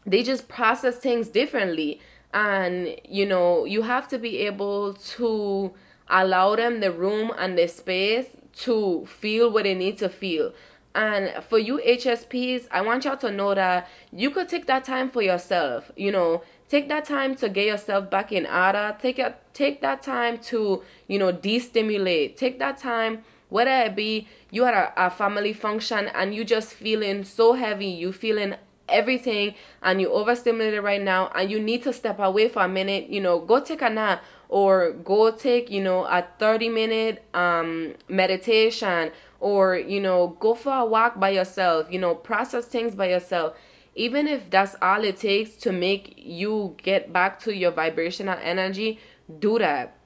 they 0.07 0.23
just 0.23 0.49
process 0.49 0.99
things 0.99 1.29
differently 1.29 2.01
and 2.33 2.97
you 3.09 3.27
know 3.27 3.65
you 3.65 3.83
have 3.83 4.09
to 4.09 4.19
be 4.19 4.39
able 4.39 4.93
to 4.95 5.73
allow 6.11 6.57
them 6.57 6.81
the 6.81 6.93
room 6.93 7.33
and 7.39 7.59
the 7.59 7.67
space 7.67 8.27
to 8.53 9.07
feel 9.07 9.51
what 9.51 9.65
they 9.65 9.75
need 9.75 9.99
to 9.99 10.09
feel. 10.09 10.53
And 10.95 11.43
for 11.45 11.59
you 11.59 11.81
HSPs, 11.87 12.67
I 12.71 12.81
want 12.81 13.05
y'all 13.05 13.17
to 13.19 13.31
know 13.31 13.55
that 13.55 13.89
you 14.11 14.31
could 14.31 14.49
take 14.49 14.67
that 14.67 14.85
time 14.85 15.11
for 15.11 15.23
yourself. 15.23 15.93
You 15.97 16.11
know, 16.11 16.43
take 16.69 16.89
that 16.89 17.05
time 17.05 17.35
to 17.37 17.49
get 17.49 17.67
yourself 17.67 18.11
back 18.11 18.33
in 18.33 18.47
order. 18.47 18.97
Take 19.01 19.19
it, 19.19 19.37
take 19.55 19.81
that 19.81 20.03
time 20.03 20.39
to 20.39 20.83
you 21.07 21.19
know 21.19 21.33
de-stimulate. 21.33 22.37
Take 22.37 22.59
that 22.59 22.79
time, 22.79 23.25
whether 23.49 23.71
it 23.71 23.97
be 23.97 24.29
you 24.51 24.65
at 24.65 24.75
a, 24.75 25.07
a 25.07 25.11
family 25.11 25.53
function 25.53 26.09
and 26.15 26.35
you 26.35 26.45
just 26.45 26.73
feeling 26.73 27.25
so 27.25 27.55
heavy, 27.55 27.87
you 27.87 28.13
feeling 28.13 28.55
everything 28.89 29.55
and 29.83 30.01
you 30.01 30.11
overstimulated 30.11 30.83
right 30.83 31.03
now 31.03 31.31
and 31.35 31.51
you 31.51 31.61
need 31.61 31.83
to 31.83 31.93
step 31.93 32.19
away 32.19 32.49
for 32.49 32.63
a 32.63 32.69
minute. 32.69 33.09
You 33.09 33.21
know, 33.21 33.39
go 33.39 33.61
take 33.61 33.83
a 33.83 33.91
nap 33.91 34.23
or 34.49 34.93
go 34.93 35.31
take 35.31 35.71
you 35.71 35.83
know 35.83 36.05
a 36.05 36.27
30 36.39 36.69
minute 36.71 37.23
um 37.35 37.95
meditation 38.09 39.11
or 39.41 39.77
you 39.77 40.01
know 40.01 40.37
go 40.41 40.55
for 40.55 40.73
a 40.73 40.85
walk 40.85 41.21
by 41.21 41.31
yourself 41.31 41.87
you 41.91 41.99
know 41.99 42.15
process 42.15 42.65
things 42.65 42.95
by 42.95 43.09
yourself 43.11 43.55
even 43.99 44.29
if 44.29 44.49
that's 44.49 44.77
all 44.81 45.03
it 45.03 45.17
takes 45.17 45.57
to 45.57 45.73
make 45.73 46.15
you 46.17 46.77
get 46.83 47.13
back 47.13 47.41
to 47.41 47.55
your 47.55 47.73
vibrational 47.73 48.39
energy 48.43 49.01
do 49.41 49.59
that. 49.59 49.97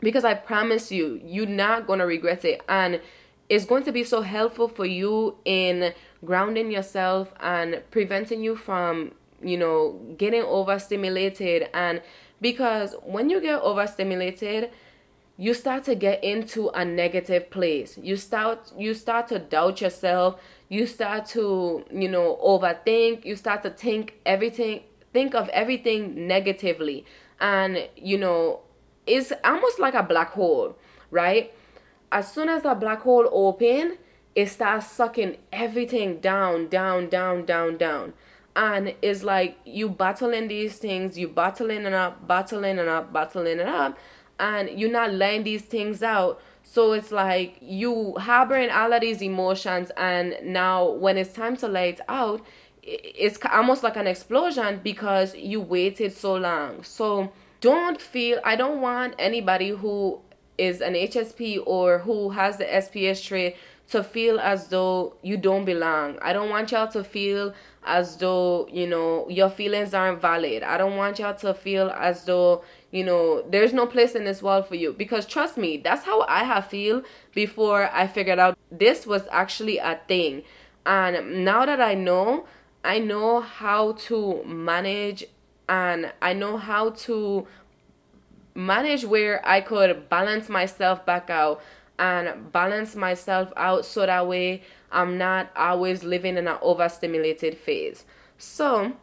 Because 0.00 0.24
i 0.24 0.32
promise 0.34 0.90
you 0.90 1.20
you're 1.24 1.46
not 1.46 1.86
going 1.86 1.98
to 1.98 2.06
regret 2.06 2.44
it. 2.44 2.62
And 2.68 3.00
it's 3.48 3.64
going 3.64 3.84
to 3.84 3.92
be 3.92 4.04
so 4.04 4.22
helpful 4.22 4.68
for 4.68 4.86
you 4.86 5.36
in 5.44 5.92
grounding 6.24 6.70
yourself 6.70 7.34
and 7.40 7.82
preventing 7.90 8.42
you 8.44 8.54
from 8.54 9.12
you 9.42 9.58
know 9.58 10.00
getting 10.16 10.42
overstimulated. 10.42 11.68
And 11.74 12.00
because 12.40 12.94
when 13.02 13.28
you 13.28 13.40
get 13.40 13.60
overstimulated 13.60 14.70
you 15.38 15.54
start 15.54 15.82
to 15.84 15.94
get 15.94 16.22
into 16.22 16.68
a 16.70 16.84
negative 16.84 17.50
place. 17.50 17.98
You 18.00 18.16
start 18.16 18.70
you 18.78 18.94
start 18.94 19.26
to 19.28 19.38
doubt 19.38 19.80
yourself 19.80 20.40
you 20.72 20.86
start 20.86 21.26
to 21.26 21.84
you 21.92 22.08
know 22.08 22.38
overthink 22.42 23.26
you 23.26 23.36
start 23.36 23.62
to 23.62 23.68
think 23.68 24.14
everything 24.24 24.80
think 25.12 25.34
of 25.34 25.46
everything 25.50 26.26
negatively. 26.26 27.04
And 27.38 27.88
you 27.94 28.16
know 28.16 28.60
it's 29.06 29.32
almost 29.44 29.78
like 29.78 29.92
a 29.92 30.02
black 30.02 30.30
hole 30.30 30.78
right? 31.10 31.52
As 32.10 32.32
soon 32.32 32.48
as 32.48 32.62
that 32.62 32.80
black 32.80 33.02
hole 33.02 33.28
open 33.30 33.98
it 34.34 34.46
starts 34.46 34.86
sucking 34.86 35.36
everything 35.52 36.20
down 36.20 36.68
down 36.68 37.10
down 37.10 37.44
down 37.44 37.76
down. 37.76 38.14
And 38.56 38.94
it's 39.02 39.22
like 39.22 39.58
you 39.66 39.90
battling 39.90 40.48
these 40.48 40.78
things 40.78 41.18
you 41.18 41.28
battling 41.28 41.84
it 41.84 41.92
up 41.92 42.26
battling 42.26 42.78
it 42.78 42.88
up 42.88 43.12
battling 43.12 43.60
it 43.60 43.68
up. 43.68 43.98
And 44.40 44.70
you're 44.70 44.90
not 44.90 45.12
letting 45.12 45.44
these 45.44 45.62
things 45.62 46.02
out 46.02 46.40
so 46.62 46.92
it's 46.92 47.10
like 47.10 47.56
you 47.60 48.14
harboring 48.18 48.70
all 48.70 48.92
of 48.92 49.00
these 49.00 49.22
emotions 49.22 49.90
and 49.96 50.36
now 50.42 50.90
when 50.90 51.18
it's 51.18 51.32
time 51.32 51.56
to 51.56 51.68
let 51.68 51.88
it 51.88 52.00
out 52.08 52.44
it's 52.82 53.38
almost 53.52 53.82
like 53.82 53.96
an 53.96 54.06
explosion 54.06 54.80
because 54.82 55.36
you 55.36 55.60
waited 55.60 56.12
so 56.12 56.34
long 56.34 56.82
so 56.82 57.32
don't 57.60 58.00
feel 58.00 58.40
i 58.44 58.56
don't 58.56 58.80
want 58.80 59.14
anybody 59.18 59.70
who 59.70 60.20
is 60.58 60.80
an 60.80 60.94
hsp 60.94 61.62
or 61.66 61.98
who 62.00 62.30
has 62.30 62.56
the 62.58 62.64
sps 62.64 63.24
trait 63.24 63.56
to 63.92 64.02
feel 64.02 64.40
as 64.40 64.68
though 64.68 65.14
you 65.22 65.36
don't 65.36 65.64
belong. 65.64 66.18
I 66.22 66.32
don't 66.32 66.48
want 66.48 66.72
y'all 66.72 66.88
to 66.88 67.04
feel 67.04 67.52
as 67.84 68.16
though, 68.16 68.66
you 68.72 68.86
know, 68.86 69.28
your 69.28 69.50
feelings 69.50 69.92
aren't 69.92 70.20
valid. 70.20 70.62
I 70.62 70.78
don't 70.78 70.96
want 70.96 71.18
y'all 71.18 71.34
to 71.34 71.52
feel 71.52 71.90
as 71.90 72.24
though, 72.24 72.64
you 72.92 73.02
know, 73.02 73.42
there's 73.50 73.72
no 73.72 73.86
place 73.86 74.14
in 74.14 74.24
this 74.24 74.42
world 74.42 74.68
for 74.68 74.76
you. 74.76 74.92
Because 74.92 75.26
trust 75.26 75.56
me, 75.56 75.78
that's 75.78 76.04
how 76.04 76.22
I 76.28 76.44
have 76.44 76.66
feel 76.66 77.02
before 77.34 77.90
I 77.92 78.06
figured 78.06 78.38
out 78.38 78.56
this 78.70 79.06
was 79.06 79.26
actually 79.32 79.78
a 79.78 79.98
thing. 80.06 80.44
And 80.86 81.44
now 81.44 81.64
that 81.66 81.80
I 81.80 81.94
know, 81.94 82.46
I 82.84 82.98
know 82.98 83.40
how 83.40 83.92
to 83.92 84.44
manage 84.44 85.24
and 85.68 86.12
I 86.20 86.34
know 86.34 86.58
how 86.58 86.90
to 86.90 87.46
manage 88.54 89.04
where 89.04 89.46
I 89.46 89.62
could 89.62 90.10
balance 90.10 90.50
myself 90.50 91.06
back 91.06 91.30
out 91.30 91.62
and 91.98 92.52
balance 92.52 92.94
myself 92.94 93.52
out 93.56 93.86
so 93.86 94.04
that 94.04 94.26
way 94.26 94.62
I'm 94.90 95.16
not 95.16 95.50
always 95.56 96.04
living 96.04 96.36
in 96.36 96.46
an 96.46 96.58
overstimulated 96.60 97.56
phase. 97.56 98.04
So, 98.36 98.94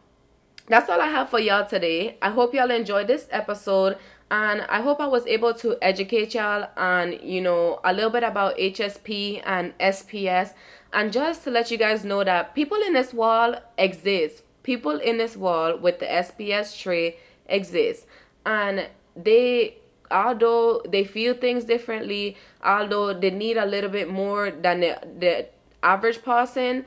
that's 0.70 0.88
all 0.88 1.00
I 1.00 1.08
have 1.08 1.28
for 1.28 1.40
y'all 1.40 1.66
today. 1.66 2.16
I 2.22 2.30
hope 2.30 2.54
y'all 2.54 2.70
enjoyed 2.70 3.08
this 3.08 3.26
episode 3.32 3.98
and 4.30 4.60
I 4.62 4.80
hope 4.80 5.00
I 5.00 5.08
was 5.08 5.26
able 5.26 5.52
to 5.54 5.76
educate 5.82 6.32
y'all 6.34 6.68
on, 6.76 7.18
you 7.24 7.40
know, 7.40 7.80
a 7.82 7.92
little 7.92 8.10
bit 8.10 8.22
about 8.22 8.56
HSP 8.56 9.42
and 9.44 9.76
SPS 9.78 10.54
and 10.92 11.12
just 11.12 11.42
to 11.44 11.50
let 11.50 11.72
you 11.72 11.76
guys 11.76 12.04
know 12.04 12.22
that 12.22 12.54
people 12.54 12.78
in 12.86 12.92
this 12.92 13.12
world 13.12 13.56
exist. 13.76 14.44
People 14.62 14.98
in 14.98 15.18
this 15.18 15.36
world 15.36 15.82
with 15.82 15.98
the 15.98 16.06
SPS 16.06 16.80
trait 16.80 17.18
exist 17.48 18.06
and 18.46 18.88
they 19.16 19.76
although 20.08 20.82
they 20.88 21.02
feel 21.02 21.34
things 21.34 21.64
differently, 21.64 22.36
although 22.64 23.12
they 23.12 23.30
need 23.30 23.56
a 23.56 23.66
little 23.66 23.90
bit 23.90 24.08
more 24.08 24.52
than 24.52 24.80
the, 24.80 25.00
the 25.18 25.46
average 25.82 26.22
person, 26.22 26.84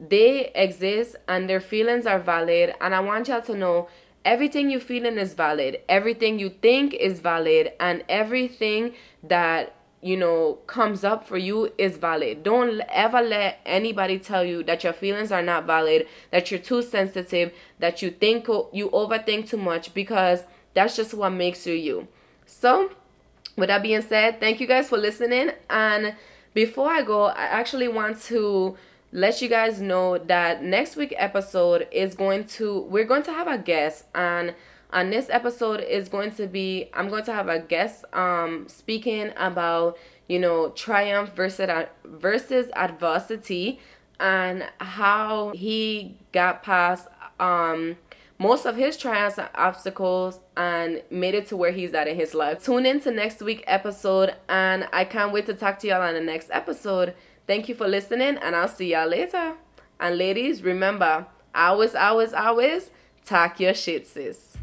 they 0.00 0.50
exist 0.54 1.16
and 1.28 1.48
their 1.48 1.60
feelings 1.60 2.06
are 2.06 2.18
valid. 2.18 2.74
And 2.80 2.94
I 2.94 3.00
want 3.00 3.28
y'all 3.28 3.42
to 3.42 3.54
know 3.54 3.88
everything 4.24 4.70
you 4.70 4.80
feeling 4.80 5.18
is 5.18 5.34
valid, 5.34 5.80
everything 5.88 6.38
you 6.38 6.50
think 6.50 6.94
is 6.94 7.20
valid, 7.20 7.72
and 7.78 8.04
everything 8.08 8.94
that 9.22 9.74
you 10.00 10.16
know 10.16 10.58
comes 10.66 11.02
up 11.02 11.26
for 11.26 11.38
you 11.38 11.72
is 11.78 11.96
valid. 11.96 12.42
Don't 12.42 12.80
ever 12.90 13.20
let 13.20 13.60
anybody 13.64 14.18
tell 14.18 14.44
you 14.44 14.62
that 14.64 14.84
your 14.84 14.92
feelings 14.92 15.32
are 15.32 15.42
not 15.42 15.66
valid, 15.66 16.06
that 16.30 16.50
you're 16.50 16.60
too 16.60 16.82
sensitive, 16.82 17.52
that 17.78 18.02
you 18.02 18.10
think 18.10 18.46
you 18.72 18.90
overthink 18.90 19.48
too 19.48 19.56
much 19.56 19.94
because 19.94 20.44
that's 20.74 20.96
just 20.96 21.14
what 21.14 21.30
makes 21.30 21.66
you 21.66 21.74
you. 21.74 22.08
So, 22.46 22.90
with 23.56 23.68
that 23.68 23.82
being 23.82 24.02
said, 24.02 24.40
thank 24.40 24.60
you 24.60 24.66
guys 24.66 24.88
for 24.88 24.98
listening. 24.98 25.52
And 25.70 26.14
before 26.52 26.90
I 26.90 27.02
go, 27.02 27.24
I 27.24 27.44
actually 27.44 27.88
want 27.88 28.20
to 28.22 28.76
let 29.14 29.40
you 29.40 29.48
guys 29.48 29.80
know 29.80 30.18
that 30.18 30.64
next 30.64 30.96
week 30.96 31.14
episode 31.16 31.86
is 31.92 32.16
going 32.16 32.44
to 32.44 32.80
we're 32.80 33.04
going 33.04 33.22
to 33.22 33.32
have 33.32 33.46
a 33.46 33.56
guest 33.56 34.06
and 34.12 34.52
on 34.90 35.10
this 35.10 35.30
episode 35.30 35.80
is 35.80 36.08
going 36.08 36.32
to 36.32 36.48
be 36.48 36.90
I'm 36.92 37.08
going 37.08 37.24
to 37.26 37.32
have 37.32 37.48
a 37.48 37.60
guest 37.60 38.04
um 38.12 38.66
speaking 38.68 39.32
about 39.36 39.96
you 40.28 40.40
know 40.40 40.70
triumph 40.70 41.32
versus 41.32 41.70
versus 42.04 42.66
adversity 42.74 43.78
and 44.18 44.64
how 44.78 45.52
he 45.52 46.18
got 46.32 46.64
past 46.64 47.06
um 47.38 47.96
most 48.36 48.66
of 48.66 48.74
his 48.74 48.96
triumphs 48.96 49.38
and 49.38 49.48
obstacles 49.54 50.40
and 50.56 51.02
made 51.08 51.36
it 51.36 51.46
to 51.46 51.56
where 51.56 51.70
he's 51.70 51.94
at 51.94 52.08
in 52.08 52.16
his 52.16 52.34
life. 52.34 52.64
Tune 52.64 52.84
in 52.84 53.00
to 53.02 53.12
next 53.12 53.40
week 53.42 53.62
episode 53.68 54.34
and 54.48 54.88
I 54.92 55.04
can't 55.04 55.32
wait 55.32 55.46
to 55.46 55.54
talk 55.54 55.78
to 55.78 55.86
y'all 55.86 56.02
on 56.02 56.14
the 56.14 56.20
next 56.20 56.50
episode. 56.50 57.14
Thank 57.46 57.68
you 57.68 57.74
for 57.74 57.86
listening 57.86 58.38
and 58.38 58.56
I'll 58.56 58.68
see 58.68 58.92
y'all 58.92 59.06
later. 59.06 59.54
And 60.00 60.16
ladies, 60.16 60.62
remember, 60.62 61.26
always, 61.54 61.94
always, 61.94 62.32
always 62.32 62.90
talk 63.26 63.60
your 63.60 63.74
shit, 63.74 64.06
sis. 64.06 64.56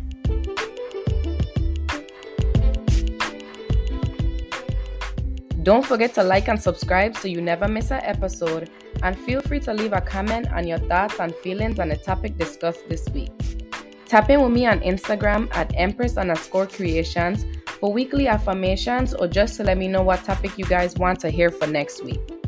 Don't 5.62 5.86
forget 5.86 6.15
to 6.15 6.24
like 6.24 6.48
and 6.48 6.60
subscribe 6.60 7.15
so 7.15 7.28
you 7.28 7.39
never 7.39 7.67
miss 7.67 7.91
an 7.91 8.02
episode. 8.02 8.72
And 9.04 9.17
feel 9.20 9.41
free 9.41 9.60
to 9.62 9.74
leave 9.74 9.94
a 9.94 10.02
comment 10.02 10.52
on 10.52 10.67
your 10.67 10.80
thoughts 10.80 11.20
and 11.20 11.36
feelings 11.36 11.80
on 11.80 11.89
the 11.89 11.98
topic 11.98 12.36
discussed 12.39 12.89
this 12.89 13.08
week. 13.10 13.32
Tap 14.08 14.32
in 14.32 14.41
with 14.41 14.52
me 14.52 14.65
on 14.65 14.80
Instagram 14.80 15.56
at 15.56 15.72
Empress 15.76 16.17
underscore 16.17 16.65
creations 16.65 17.46
for 17.80 17.94
weekly 17.94 18.28
affirmations 18.28 19.13
or 19.13 19.28
just 19.28 19.56
to 19.58 19.63
let 19.63 19.78
me 19.78 19.88
know 19.88 20.02
what 20.02 20.24
topic 20.24 20.58
you 20.58 20.65
guys 20.65 20.96
want 20.96 21.20
to 21.20 21.30
hear 21.30 21.52
for 21.52 21.67
next 21.67 22.04
week. 22.04 22.40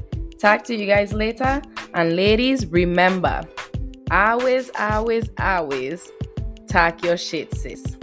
Talk 0.43 0.65
to 0.65 0.75
you 0.75 0.85
guys 0.85 1.13
later. 1.13 1.61
And 1.93 2.17
ladies, 2.17 2.65
remember 2.65 3.43
always, 4.11 4.69
always, 4.77 5.29
always 5.39 6.11
talk 6.67 7.01
your 7.01 7.15
shit, 7.15 7.55
sis. 7.55 7.95